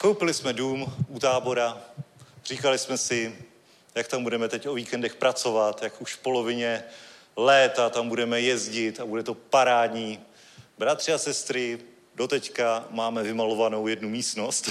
[0.05, 1.79] Koupili jsme dům u tábora,
[2.45, 3.39] říkali jsme si,
[3.95, 6.85] jak tam budeme teď o víkendech pracovat, jak už v polovině
[7.37, 10.21] léta tam budeme jezdit a bude to parádní.
[10.79, 11.79] Bratři a sestry,
[12.15, 14.71] doteďka máme vymalovanou jednu místnost.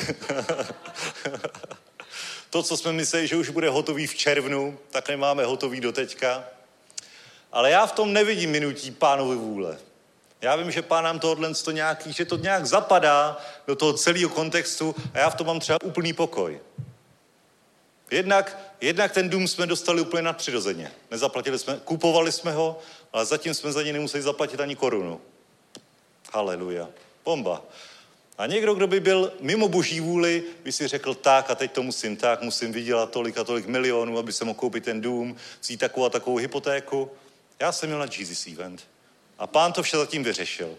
[2.50, 6.44] to, co jsme mysleli, že už bude hotový v červnu, tak nemáme hotový doteďka.
[7.52, 9.78] Ale já v tom nevidím minutí pánovi vůle.
[10.44, 13.38] Já vím, že pán nám tohle to nějaký, že to nějak zapadá
[13.68, 16.60] do toho celého kontextu a já v tom mám třeba úplný pokoj.
[18.12, 20.92] Jednak, jednak ten dům jsme dostali úplně nadpřirozeně.
[21.12, 22.80] Nezaplatili jsme, kupovali jsme ho,
[23.14, 25.22] ale zatím jsme za něj nemuseli zaplatit ani korunu.
[26.34, 26.88] Haleluja.
[27.26, 27.62] Bomba.
[28.38, 31.84] A někdo, kdo by byl mimo boží vůli, by si řekl tak a teď to
[31.84, 35.80] musím tak, musím vydělat tolik a tolik milionů, aby se mohl koupit ten dům, vzít
[35.80, 37.12] takovou a takovou hypotéku.
[37.60, 38.93] Já jsem měl na Jesus event.
[39.38, 40.78] A pán to vše zatím vyřešil.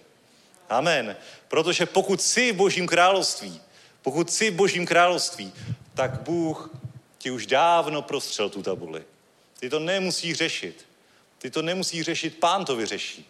[0.68, 1.16] Amen.
[1.48, 3.60] Protože pokud jsi v božím království,
[4.02, 5.52] pokud jsi v božím království,
[5.94, 6.70] tak Bůh
[7.18, 9.04] ti už dávno prostřel tu tabuli.
[9.58, 10.86] Ty to nemusíš řešit.
[11.38, 13.28] Ty to nemusíš řešit, pán to vyřeší.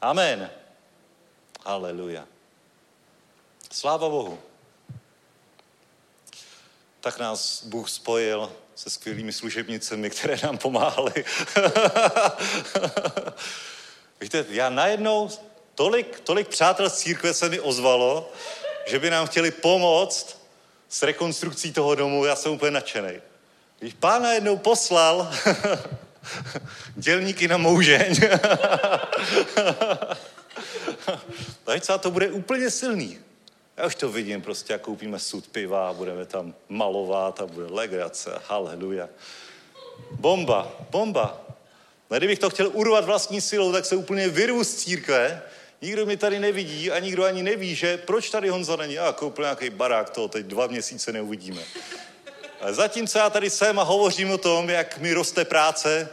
[0.00, 0.50] Amen.
[1.66, 2.26] Haleluja.
[3.72, 4.38] Sláva Bohu.
[7.00, 11.24] Tak nás Bůh spojil se skvělými služebnicemi, které nám pomáhaly.
[14.20, 15.30] Víte, já najednou,
[15.74, 18.32] tolik, tolik přátel z církve se mi ozvalo,
[18.86, 20.38] že by nám chtěli pomoct
[20.88, 23.12] s rekonstrukcí toho domu, já jsem úplně nadšený.
[23.78, 25.30] Když pán najednou poslal
[26.94, 28.16] dělníky na moužeň,
[31.64, 33.18] tak to bude úplně silný.
[33.76, 38.38] Já už to vidím, prostě jak koupíme sud piva, budeme tam malovat a bude legrace,
[38.46, 39.08] haleluja.
[40.10, 41.40] Bomba, bomba.
[42.10, 45.42] No kdybych to chtěl urvat vlastní silou, tak se úplně vyrvu z církve,
[45.82, 48.98] nikdo mi tady nevidí a nikdo ani neví, že proč tady Honza není.
[48.98, 51.62] A koupil nějaký barák, toho teď dva měsíce neuvidíme.
[52.60, 56.08] A zatímco já tady jsem a hovořím o tom, jak mi roste práce,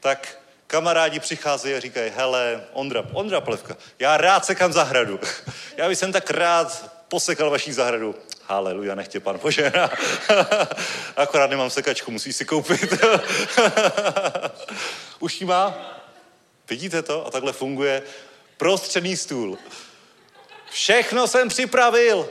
[0.00, 5.20] tak kamarádi přicházejí a říkají, hele, Ondra, Ondra Plevka, já rád sekám zahradu.
[5.76, 8.14] Já bych jsem tak rád posekal vaší zahradu.
[8.50, 9.90] Haleluja, nechtě pan požehná.
[11.16, 12.94] Akorát nemám sekačku, musíš si koupit.
[15.18, 15.74] Už ji má?
[16.68, 17.26] Vidíte to?
[17.26, 18.02] A takhle funguje
[18.56, 19.58] prostřední stůl.
[20.70, 22.28] Všechno jsem připravil.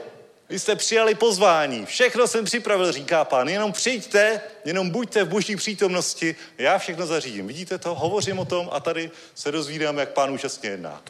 [0.48, 1.86] Vy jste přijali pozvání.
[1.86, 3.48] Všechno jsem připravil, říká pán.
[3.48, 6.36] Jenom přijďte, jenom buďte v boží přítomnosti.
[6.58, 7.46] Já všechno zařídím.
[7.46, 7.94] Vidíte to?
[7.94, 11.02] Hovořím o tom a tady se dozvídám, jak pán účastně jedná.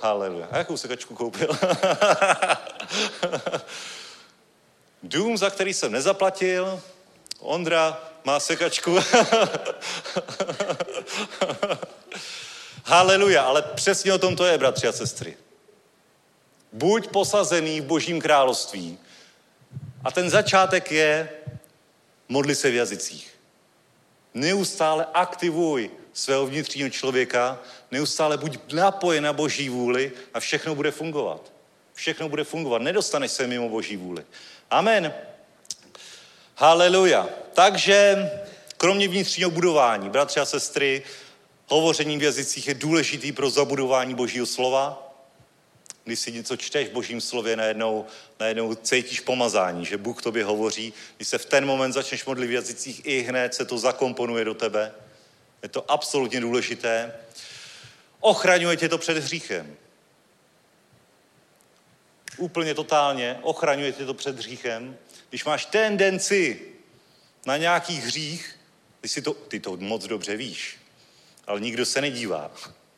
[0.00, 0.48] Haleluja.
[0.50, 1.48] A jakou sekačku koupil?
[5.02, 6.82] Dům, za který jsem nezaplatil.
[7.38, 8.98] Ondra má sekačku.
[12.84, 15.36] Haleluja, ale přesně o tom to je, bratři a sestry.
[16.72, 18.98] Buď posazený v božím království.
[20.04, 21.28] A ten začátek je
[22.28, 23.34] modli se v jazycích.
[24.34, 27.58] Neustále aktivuj svého vnitřního člověka,
[27.90, 31.52] neustále buď napojen na boží vůli a všechno bude fungovat.
[31.94, 32.82] Všechno bude fungovat.
[32.82, 34.24] Nedostaneš se mimo boží vůli.
[34.70, 35.14] Amen.
[36.56, 37.28] Haleluja.
[37.54, 38.30] Takže
[38.76, 41.02] kromě vnitřního budování, bratři a sestry,
[41.66, 45.12] hovoření v jazycích je důležitý pro zabudování božího slova.
[46.04, 48.06] Když si něco čteš v božím slově, najednou,
[48.40, 50.92] najednou cítíš pomazání, že Bůh tobě hovoří.
[51.16, 54.54] Když se v ten moment začneš modlit v jazycích, i hned se to zakomponuje do
[54.54, 54.92] tebe.
[55.62, 57.12] Je to absolutně důležité.
[58.20, 59.76] Ochraňuje tě to před hříchem.
[62.36, 64.98] Úplně totálně ochraňuje tě to před hříchem.
[65.28, 66.60] Když máš tendenci
[67.46, 68.56] na nějaký hřích,
[69.00, 70.78] ty, si to, ty to moc dobře víš,
[71.46, 72.50] ale nikdo se nedívá.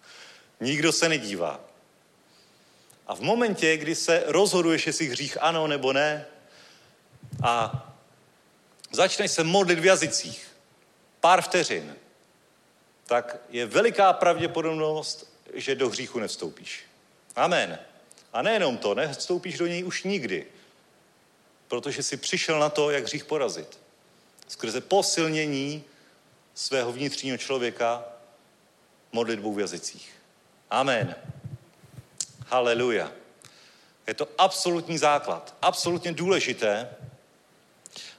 [0.60, 1.60] Nikdo se nedívá.
[3.06, 6.26] A v momentě, kdy se rozhoduješ, jestli hřích ano nebo ne,
[7.42, 7.88] a
[8.92, 10.48] začneš se modlit v jazycích,
[11.20, 11.96] pár vteřin,
[13.06, 16.84] tak je veliká pravděpodobnost, že do hříchu nevstoupíš.
[17.36, 17.78] Amen.
[18.32, 20.46] A nejenom to, nevstoupíš do něj už nikdy,
[21.68, 23.78] protože jsi přišel na to, jak hřích porazit.
[24.48, 25.84] Skrze posilnění
[26.54, 28.04] svého vnitřního člověka
[29.12, 30.12] modlitbou v jazycích.
[30.70, 31.16] Amen.
[32.46, 33.12] Haleluja.
[34.06, 36.96] Je to absolutní základ, absolutně důležité,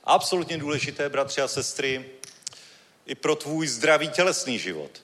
[0.03, 2.09] absolutně důležité, bratři a sestry,
[3.05, 5.01] i pro tvůj zdravý tělesný život.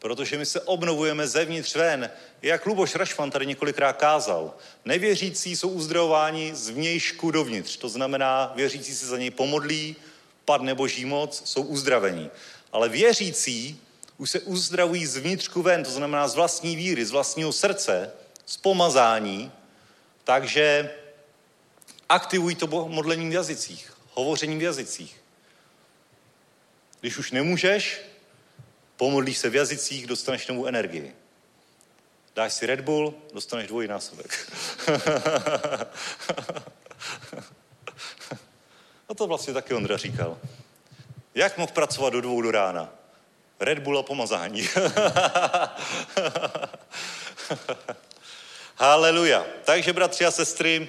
[0.00, 2.10] Protože my se obnovujeme zevnitř ven.
[2.42, 4.54] Jak Luboš Rašvan tady několikrát kázal,
[4.84, 7.76] nevěřící jsou uzdravováni z vnějšku dovnitř.
[7.76, 9.96] To znamená, věřící se za něj pomodlí,
[10.44, 12.30] padne boží moc, jsou uzdravení.
[12.72, 13.80] Ale věřící
[14.18, 18.12] už se uzdravují z vnitřku ven, to znamená z vlastní víry, z vlastního srdce,
[18.46, 19.52] z pomazání,
[20.24, 20.90] takže
[22.08, 25.20] aktivují to modlení v jazycích, hovoření v jazycích.
[27.00, 28.09] Když už nemůžeš,
[29.00, 31.16] pomodlíš se v jazycích, dostaneš novou energii.
[32.36, 34.52] Dáš si Red Bull, dostaneš dvojnásobek.
[39.08, 40.38] A to vlastně taky Ondra říkal.
[41.34, 42.88] Jak mohl pracovat do dvou do rána?
[43.60, 44.68] Red Bull a pomazání.
[48.76, 49.46] Haleluja.
[49.64, 50.88] Takže, bratři a sestry,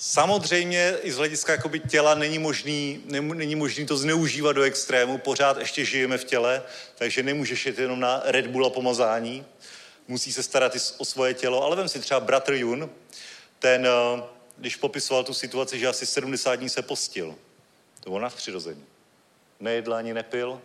[0.00, 5.58] Samozřejmě i z hlediska jakoby těla není možný, není možný to zneužívat do extrému, pořád
[5.58, 6.62] ještě žijeme v těle,
[6.94, 9.46] takže nemůžeš jít jenom na Red Bull a pomazání,
[10.08, 12.90] musí se starat i o svoje tělo, ale vem si třeba bratr Jun,
[13.58, 14.22] ten, eh,
[14.56, 17.34] když popisoval tu situaci, že asi 70 dní se postil,
[18.00, 18.84] to bylo nadpřirozený.
[19.60, 20.60] Nejedl ani nepil,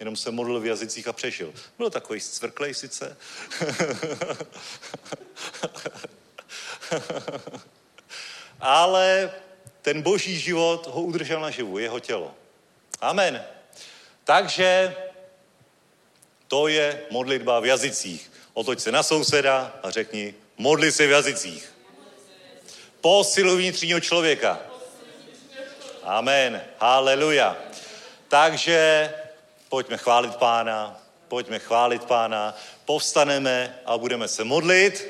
[0.00, 1.54] jenom se modlil v jazycích a přežil.
[1.78, 3.16] Byl takový zcvrklej sice.
[8.60, 9.30] ale
[9.82, 12.34] ten boží život ho udržel naživu, jeho tělo.
[13.00, 13.44] Amen.
[14.24, 14.96] Takže
[16.48, 18.32] to je modlitba v jazycích.
[18.54, 21.72] Otoď se na souseda a řekni, modli se v jazycích.
[23.00, 24.60] Posilu vnitřního člověka.
[26.02, 26.62] Amen.
[26.78, 27.56] Haleluja.
[28.28, 29.10] Takže
[29.68, 35.08] pojďme chválit pána, pojďme chválit pána, povstaneme a budeme se modlit.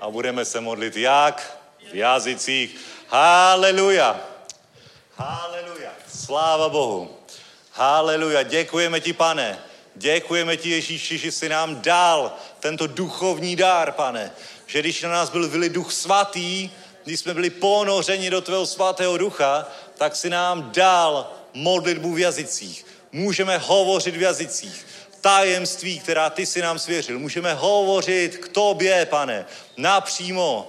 [0.00, 1.63] A budeme se modlit jak?
[1.94, 2.76] V jazycích.
[3.08, 4.20] Haleluja.
[5.16, 5.92] Haleluja.
[6.14, 7.18] Sláva Bohu.
[7.72, 8.42] Haleluja.
[8.42, 9.58] Děkujeme ti, pane.
[9.94, 14.30] Děkujeme ti, Ježíši, že jsi nám dal tento duchovní dár, pane.
[14.66, 16.70] Že když na nás byl vyli duch svatý,
[17.04, 22.86] když jsme byli ponořeni do tvého svatého ducha, tak si nám dal modlitbu v jazycích.
[23.12, 24.86] Můžeme hovořit v jazycích
[25.24, 27.18] tajemství, která ty si nám svěřil.
[27.18, 29.46] Můžeme hovořit k tobě, pane,
[29.76, 30.68] napřímo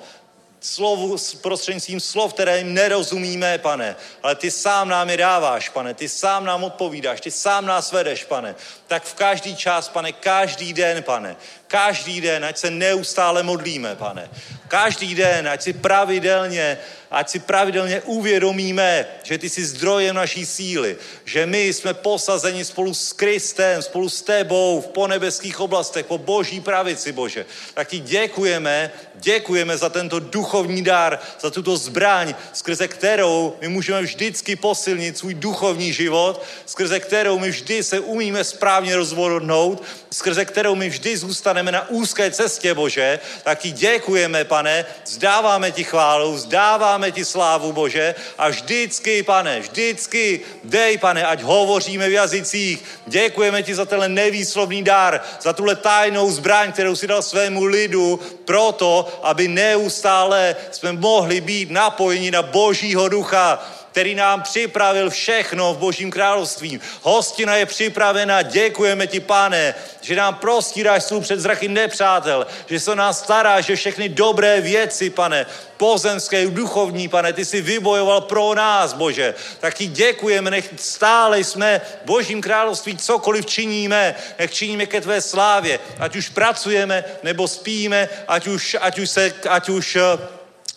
[0.66, 3.96] slovu, prostřednictvím slov, které jim nerozumíme, pane.
[4.24, 5.94] Ale ty sám nám je dáváš, pane.
[5.94, 8.56] Ty sám nám odpovídáš, ty sám nás vedeš, pane.
[8.88, 11.36] Tak v každý čas, pane, každý den, pane.
[11.68, 14.30] Každý den, ať se neustále modlíme, pane.
[14.68, 16.78] Každý den, ať si pravidelně
[17.16, 22.94] ať si pravidelně uvědomíme, že ty jsi zdrojem naší síly, že my jsme posazeni spolu
[22.94, 27.46] s Kristem, spolu s tebou v ponebeských oblastech, po boží pravici, Bože.
[27.74, 34.02] Tak ti děkujeme, děkujeme za tento duchovní dar, za tuto zbraň, skrze kterou my můžeme
[34.02, 40.76] vždycky posilnit svůj duchovní život, skrze kterou my vždy se umíme správně rozvodnout, skrze kterou
[40.76, 43.20] my vždy zůstaneme na úzké cestě, Bože.
[43.44, 49.60] Tak ti děkujeme, pane, zdáváme ti chválu, zdáváme dáváme ti slávu, Bože, a vždycky, pane,
[49.60, 52.84] vždycky dej, pane, ať hovoříme v jazycích.
[53.08, 58.20] Děkujeme ti za tenhle nevýslovný dar, za tuhle tajnou zbraň, kterou si dal svému lidu,
[58.46, 63.60] proto, aby neustále jsme mohli být napojeni na Božího ducha,
[63.96, 66.82] který nám připravil všechno v Božím království.
[67.02, 72.96] Hostina je připravena, děkujeme ti, pane, že nám prostíráš svůj před zraky nepřátel, že se
[72.96, 75.46] nás staráš, že všechny dobré věci, pane,
[75.78, 79.36] pozemské, duchovní, pane, ty jsi vybojoval pro nás, Bože.
[79.60, 85.22] Tak ti děkujeme, nech stále jsme v Božím království, cokoliv činíme, nech činíme ke tvé
[85.22, 85.80] slávě.
[86.00, 89.98] Ať už pracujeme, nebo spíme, ať už, ať už, se, ať už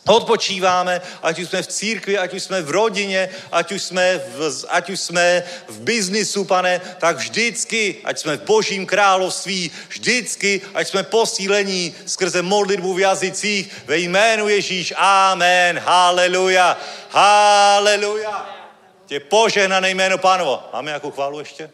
[0.08, 4.64] odpočíváme, ať už jsme v církvi, ať už jsme v rodině, ať už jsme v,
[4.68, 10.88] ať už jsme v biznisu, pane, tak vždycky, ať jsme v božím království, vždycky, ať
[10.88, 14.94] jsme posílení skrze modlitbu v jazycích ve jménu Ježíš.
[14.96, 15.78] Amen.
[15.78, 16.78] Haleluja.
[17.10, 18.58] Haleluja.
[19.06, 20.62] Tě požehnané jméno pánovo.
[20.72, 21.70] Máme nějakou chválu ještě?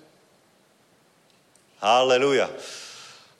[1.79, 2.51] Haleluja.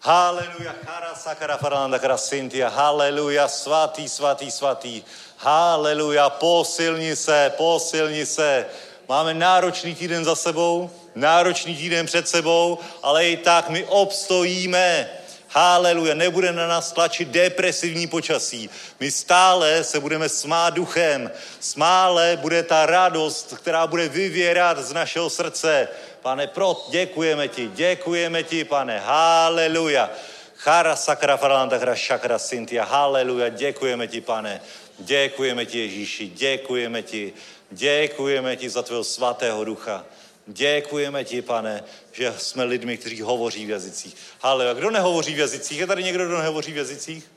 [0.05, 5.03] Haleluja, chara sakara faranda krasintia, haleluja, svatý, svatý, svatý,
[5.37, 8.67] haleluja, posilni se, posilni se.
[9.09, 15.09] Máme náročný týden za sebou, náročný týden před sebou, ale i tak my obstojíme.
[15.49, 18.71] Haleluja, nebude na nás tlačit depresivní počasí.
[19.01, 21.31] My stále se budeme smát duchem.
[21.61, 25.89] Smále bude ta radost, která bude vyvěrat z našeho srdce.
[26.25, 30.11] Pane, pro, děkujeme ti, děkujeme ti, pane, haleluja.
[30.57, 34.61] Chara sakra farlanda hra šakra sintia, haleluja, děkujeme ti, pane,
[34.99, 37.33] děkujeme ti, Ježíši, děkujeme ti,
[37.71, 40.05] děkujeme ti za tvého svatého ducha.
[40.47, 44.17] Děkujeme ti, pane, že jsme lidmi, kteří hovoří v jazycích.
[44.41, 44.75] Haleluja.
[44.75, 45.79] Kdo nehovoří v jazycích?
[45.79, 47.31] Je tady někdo, kdo nehovoří v jazycích?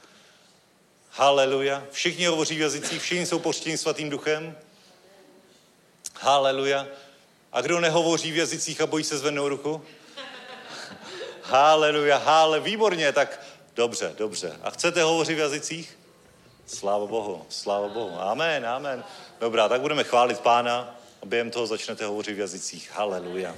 [1.11, 1.84] Haleluja.
[1.91, 4.57] Všichni hovoří v jazycích, všichni jsou poštěni svatým duchem.
[6.19, 6.88] Haleluja.
[7.53, 9.81] A kdo nehovoří v jazycích a bojí se zvednout ruku?
[11.43, 13.41] Haleluja, hále, výborně, tak
[13.75, 14.59] dobře, dobře.
[14.63, 15.97] A chcete hovořit v jazycích?
[16.67, 18.21] Sláva Bohu, sláva Bohu.
[18.21, 19.03] Amen, amen.
[19.39, 22.91] Dobrá, tak budeme chválit pána a během toho začnete hovořit v jazycích.
[22.93, 23.55] Haleluja.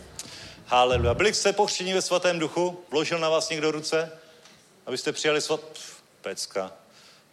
[0.65, 1.13] Haleluja.
[1.13, 2.83] Byli jste pochřtěni ve svatém duchu?
[2.89, 4.11] Vložil na vás někdo ruce?
[4.85, 5.61] Abyste přijali svat...
[6.21, 6.71] Pecka.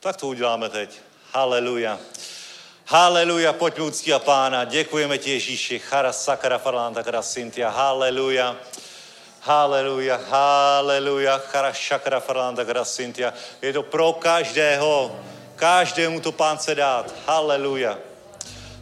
[0.01, 1.01] Tak to uděláme teď.
[1.33, 1.99] Haleluja.
[2.89, 4.65] Haleluja, pojďme uctí a pána.
[4.65, 5.79] Děkujeme ti, Ježíši.
[5.79, 7.71] Chara sakara farlanta kara sintia.
[7.71, 8.57] Haleluja.
[9.41, 13.33] Haleluja, haleluja, chara šakra farlanta kara sintia.
[13.63, 15.21] Je to pro každého.
[15.57, 17.15] Každému to pán se dát.
[17.27, 17.99] Haleluja.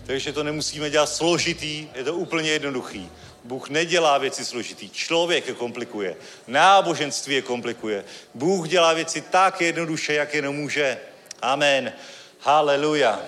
[0.06, 3.10] Takže to nemusíme dělat složitý, je to úplně jednoduchý.
[3.44, 6.16] Bůh nedělá věci složitý, člověk je komplikuje,
[6.46, 8.04] náboženství je komplikuje.
[8.34, 10.98] Bůh dělá věci tak jednoduše, jak jenom může.
[11.42, 11.92] Amen.
[12.40, 13.20] Haleluja.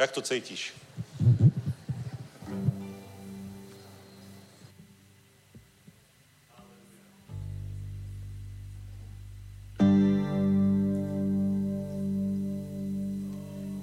[0.00, 0.74] Jak to cítíš?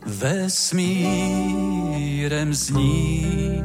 [0.06, 1.34] Vesmírem
[2.54, 3.64] zní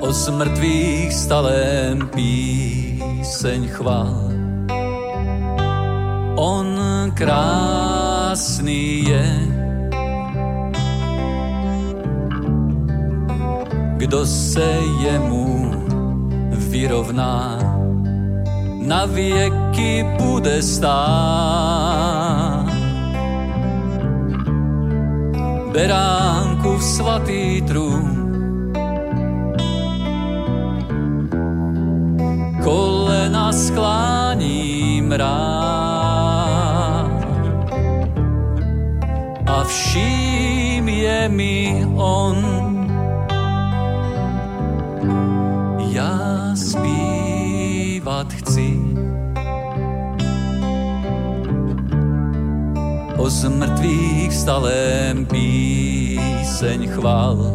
[0.00, 4.28] o zmrtvých stalém píseň chvál.
[6.36, 6.80] On
[7.14, 7.97] král
[8.38, 9.26] krásný je.
[13.96, 15.70] Kdo se jemu
[16.70, 17.58] vyrovná,
[18.86, 21.18] na věky bude stát.
[25.72, 28.30] Beránku v svatý trůn,
[32.62, 35.87] kolena skláním rád.
[39.68, 42.36] Vším je mi on.
[45.92, 46.18] Já
[46.54, 48.80] zpívat chci
[53.16, 57.52] o zmrtvých stalém píseň chval,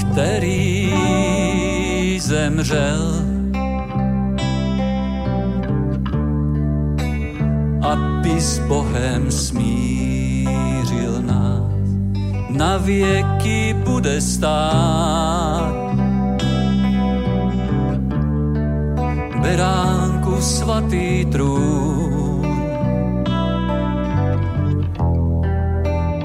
[0.00, 0.92] který
[2.20, 3.30] zemřel
[7.80, 9.30] aby s Bohem
[10.90, 11.62] smířil nás,
[12.50, 15.74] na věky bude stát.
[19.42, 22.42] Beránku svatý trůn,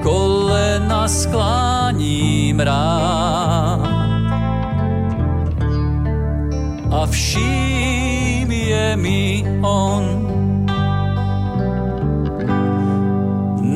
[0.02, 3.86] kolena skláním rád
[6.90, 10.25] a vším je mi on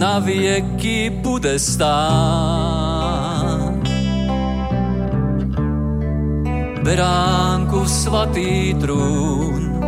[0.00, 2.00] na věky bude stát.
[6.82, 9.80] Beránku svatý trůn,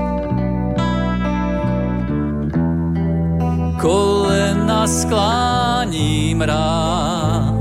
[3.81, 7.55] kolena skláním rád.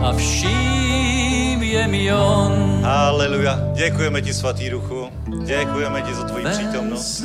[0.00, 2.80] A vším je mi on.
[2.82, 3.58] Haleluja.
[3.74, 5.08] Děkujeme ti, svatý duchu.
[5.44, 7.24] Děkujeme ti za tvoji přítomnost.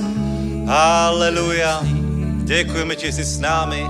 [0.67, 1.81] Haleluja.
[2.49, 3.85] Děkujeme ti, že jsi s námi.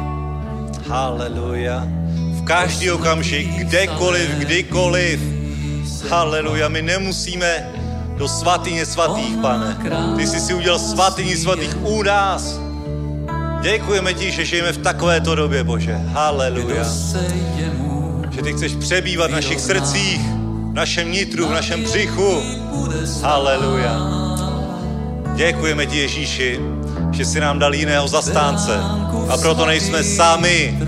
[0.87, 1.87] Haleluja.
[2.31, 5.19] V každý okamžik, kdekoliv, kdykoliv.
[6.09, 6.67] Haleluja.
[6.67, 7.69] My nemusíme
[8.17, 9.77] do svatyně svatých, pane.
[10.15, 12.59] Ty jsi si udělal svatyni svatých u nás.
[13.61, 15.95] Děkujeme ti, že žijeme v takovéto době, Bože.
[15.95, 16.83] Haleluja.
[18.29, 20.21] Že ty chceš přebývat v našich srdcích,
[20.69, 22.41] v našem nitru, v našem břichu.
[23.23, 23.99] Haleluja.
[25.35, 26.59] Děkujeme ti, Ježíši,
[27.19, 28.79] že jsi nám dal jiného zastánce
[29.29, 30.79] a proto nejsme sami.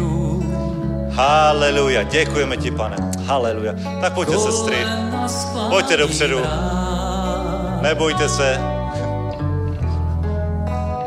[1.11, 2.03] Haleluja.
[2.03, 2.95] Děkujeme ti, pane.
[3.25, 3.73] Haleluja.
[4.01, 4.77] Tak pojďte, sestry.
[5.69, 6.39] Pojďte dopředu.
[7.81, 8.59] Nebojte se.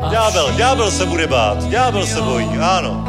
[0.09, 1.63] Ďábel, ďábel se bude bát.
[1.63, 3.05] Ďábel se bojí, ano.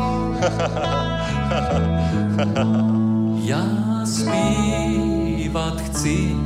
[3.44, 3.62] Já
[4.04, 6.36] zpívat chci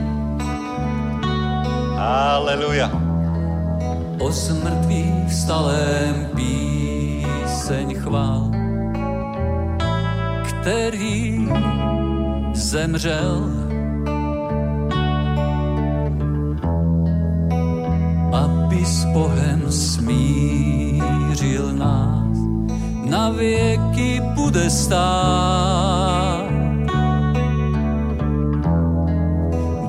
[1.97, 3.10] Haleluja.
[4.21, 8.51] O smrtvých stalém píseň chvál,
[10.45, 11.49] který
[12.55, 13.51] zemřel,
[18.33, 22.39] aby s Bohem smířil nás,
[23.05, 26.51] na věky bude stát.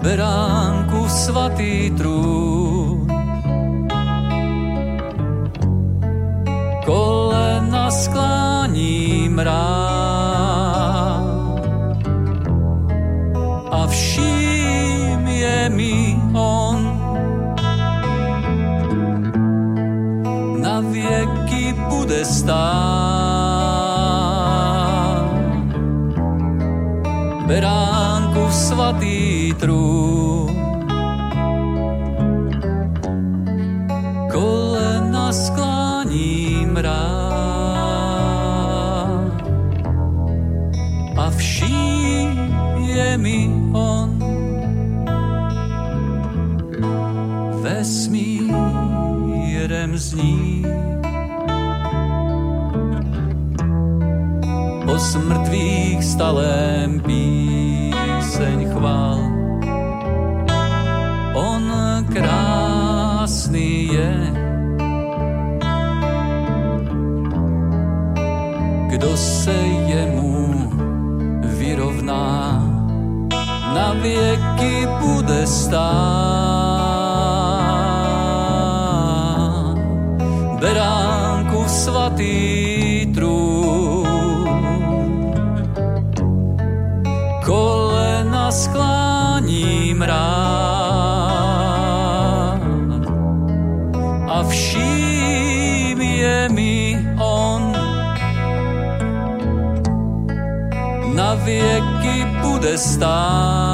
[0.02, 2.81] Beránku svatý trůn,
[6.92, 9.64] kolena skláním rád.
[13.72, 16.80] A vším je mi on,
[20.60, 22.92] na věky bude stát.
[27.48, 30.21] Beránku svatý trůn,
[42.92, 44.20] je mi on
[47.62, 48.52] vesmírem
[49.98, 50.66] zní.
[54.88, 59.20] O smrtvých stalém píseň chvál.
[61.34, 61.72] On
[62.14, 64.34] krásný je,
[68.88, 69.54] kdo se
[69.88, 70.11] jemu
[73.92, 75.82] na věky bude stát.
[80.60, 84.48] Beránku svatý trůn,
[87.46, 90.22] kolena skláním rád
[94.28, 97.76] a vším je mi on
[101.16, 103.71] na věky bude stát.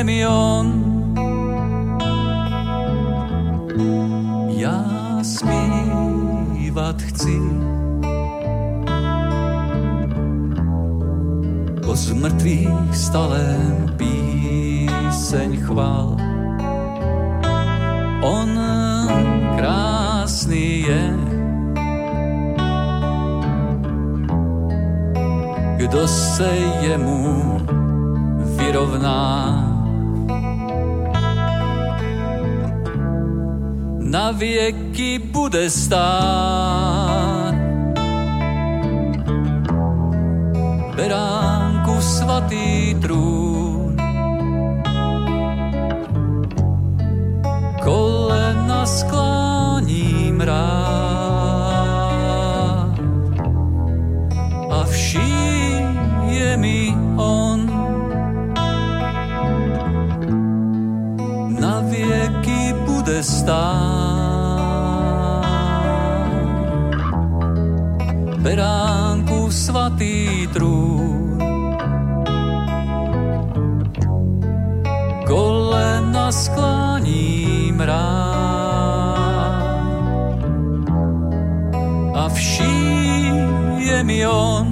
[0.00, 0.66] On.
[4.48, 4.84] Já
[5.22, 7.40] zpívat chci
[11.86, 16.16] o zmrtvých stalém píseň chvál.
[18.22, 18.60] On
[19.56, 21.16] krásný je,
[25.76, 26.48] kdo se
[26.80, 27.60] jemu
[28.56, 29.59] vyrovná.
[34.10, 37.54] Na věky bude stát.
[40.96, 43.96] Beránku svatý trůn,
[47.84, 50.58] kolena skláním rád
[54.70, 57.70] a vším je mi on.
[61.60, 63.79] Na věky bude stát.
[68.40, 71.38] Beránku svatý trůn,
[75.26, 78.40] kolena skláním rád.
[82.14, 84.69] A vším je mi on,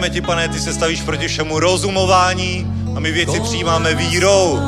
[0.00, 2.66] Děkujeme ti, pane, ty se stavíš proti všemu rozumování
[2.96, 4.60] a my věci přijímáme vírou.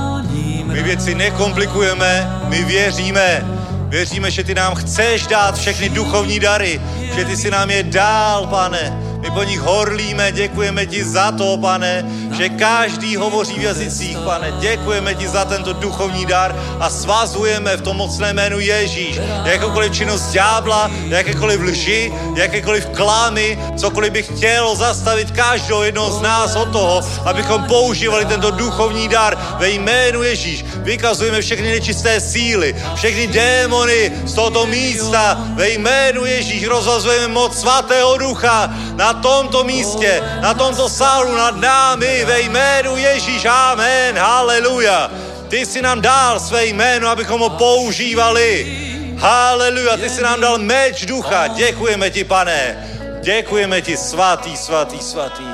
[0.64, 3.44] My věci nekomplikujeme, my věříme.
[3.88, 6.80] Věříme, že ty nám chceš dát všechny duchovní dary,
[7.14, 8.92] že ty si nám je dál, pane.
[9.20, 14.52] My po nich horlíme, děkujeme ti za to, pane, že každý hovoří v jazycích, pane.
[14.60, 19.20] Děkujeme ti za tento duchovní dar a svazujeme v tom mocné jménu Ježíš.
[19.44, 26.56] Jakoukoliv činnost ďábla, jakékoliv lži, jakékoliv klámy, cokoliv by chtělo zastavit každého jednoho z nás
[26.56, 30.64] od toho, abychom používali tento duchovní dar ve jménu Ježíš.
[30.76, 36.66] Vykazujeme všechny nečisté síly, všechny démony z tohoto místa ve jménu Ježíš.
[36.66, 43.44] Rozvazujeme moc svatého ducha na tomto místě, na tomto sálu nad námi ve jménu Ježíš.
[43.44, 44.18] Amen.
[44.18, 45.10] Haleluja.
[45.48, 48.78] Ty jsi nám dal své jméno, abychom ho používali.
[49.18, 51.46] Haleluja, ty jsi nám dal meč ducha.
[51.46, 52.88] Děkujeme ti, pane.
[53.20, 55.44] Děkujeme ti, svatý, svatý, svatý.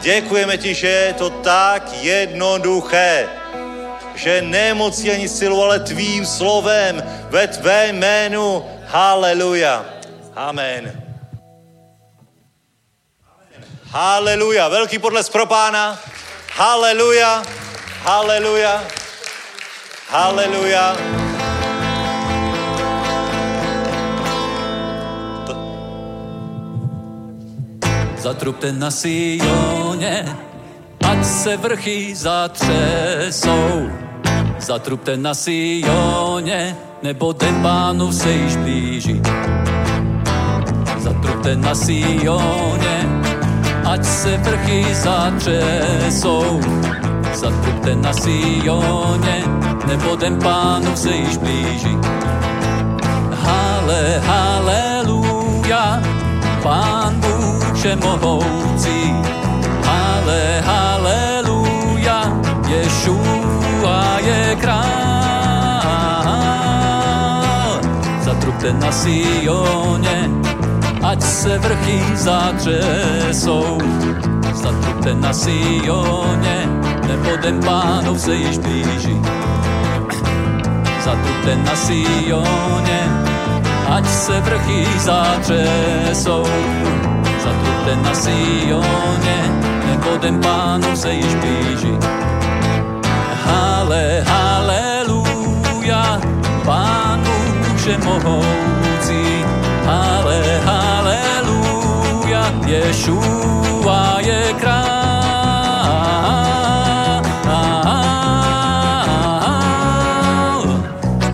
[0.00, 3.28] Děkujeme ti, že je to tak jednoduché
[4.16, 8.64] že nemocí ani silou, ale tvým slovem ve tvé jménu.
[8.86, 9.84] Haleluja.
[10.36, 11.05] Amen.
[13.96, 14.68] Haleluja.
[14.68, 15.98] Velký podles pro pána.
[16.52, 17.42] Haleluja.
[18.04, 18.84] Haleluja.
[20.08, 20.96] Haleluja.
[28.18, 30.36] Zatrubte na Sioně,
[31.10, 33.88] ať se vrchy zatřesou.
[34.58, 39.22] Zatrubte na Sioně, nebo den pánův se již blíží.
[40.98, 42.95] Zatrubte na Sioně,
[43.86, 46.60] ať se vrchy zatřesou.
[47.34, 49.44] Zatrubte na Sioně,
[49.86, 51.98] nebo den pánův se již blíží.
[53.32, 56.02] Hale, haleluja,
[56.62, 59.14] Pán Bůh všemohoucí.
[59.84, 62.32] Hale, haleluja,
[62.68, 64.86] Ješua je král.
[68.20, 70.30] Zatrubte na Sioně,
[71.16, 73.78] ať se vrchy zatřesou.
[74.54, 76.68] Zatrubte na Sioně,
[77.08, 79.20] nebo den pánov se již blíží.
[81.04, 83.00] Zatrubte na Sioně,
[83.88, 86.44] ať se vrchy zatřesou.
[87.44, 89.38] Zatrubte na Sioně,
[89.86, 91.96] nebo den pánov se již blíží.
[93.44, 96.20] Hale, haleluja,
[96.64, 99.55] pán Bůh všemohoucí.
[100.36, 105.06] Hale, haleluja, Ješua je král.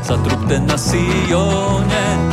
[0.02, 2.30] Zatrubte na Sioně,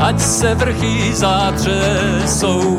[0.00, 2.76] ať se vrchy zatřesou.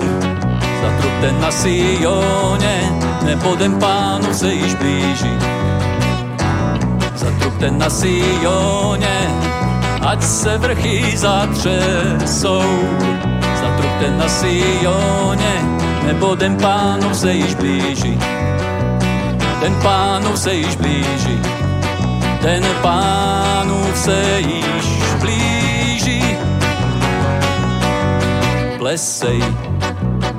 [0.81, 2.91] Zatrubte na Sioně,
[3.26, 5.34] nebo den pánu se již blíží.
[7.15, 9.27] Zatrubte na Sioně,
[10.03, 12.63] ať se vrchy zatřesou.
[13.61, 15.55] Zatrubte na Sioně,
[16.05, 18.19] nebo den pánu se již blíží.
[19.61, 21.39] Den pánu se již blíží.
[22.41, 24.85] Den pánu se již
[25.21, 26.38] blíží.
[28.77, 29.43] Plesej,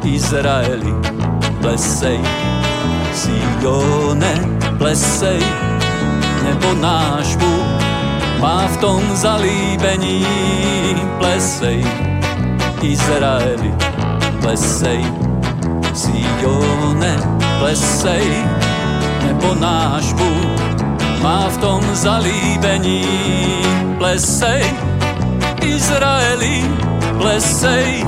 [0.04, 0.94] Izraeli,
[1.60, 2.20] plesej,
[3.14, 4.34] Sione,
[4.78, 5.40] plesej,
[6.44, 7.84] nebo náš Bůh
[8.40, 10.27] má v tom zalíbení.
[11.19, 11.85] Plesej,
[12.82, 13.74] Izraeli,
[14.40, 15.05] plesej,
[15.94, 17.16] Sione,
[17.59, 18.44] plesej,
[19.27, 20.65] nebo náš Bůh
[21.23, 23.06] má v tom zalíbení.
[23.98, 24.65] Plesej,
[25.62, 26.65] Izraeli,
[27.19, 28.05] plesej,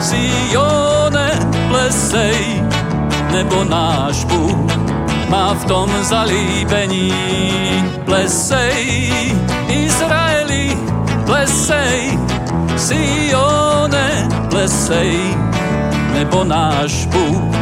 [0.00, 1.30] Sione,
[1.68, 2.62] plesej,
[3.32, 4.91] nebo náš Bůh
[5.32, 7.12] má v tom zalíbení.
[8.04, 9.08] Plesej,
[9.68, 10.76] Izraeli,
[11.24, 12.20] plesej,
[12.76, 14.28] Sione,
[14.68, 15.16] sej,
[16.12, 17.56] nebo náš Bůh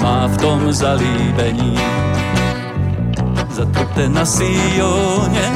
[0.00, 1.76] má v tom zalíbení.
[3.52, 5.48] Zatrubte na Sioně,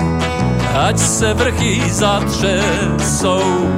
[0.76, 3.72] ať se vrchy zatřesou.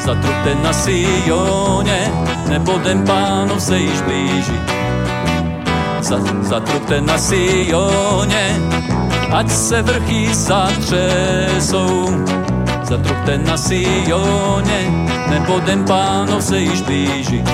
[0.00, 2.12] Zatrubte na Sioně,
[2.48, 4.87] nebo den pánov se již blíží.
[6.08, 8.56] Zatrubte na Sioně,
[9.32, 12.10] ať se vrchy zatřesou.
[12.82, 17.44] Zatrubte na Sioně, nebo den pánov se již blíží.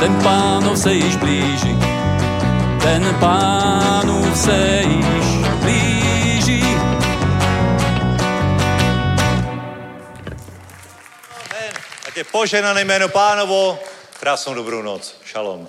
[0.00, 1.78] Den pánov se již blíží.
[2.84, 5.26] Den pánov se již
[5.62, 6.62] blíží.
[11.50, 11.72] Amen.
[12.08, 13.78] Ať je poženané jméno pánovo.
[14.20, 15.14] Krásnou dobrou noc.
[15.24, 15.68] Šalom.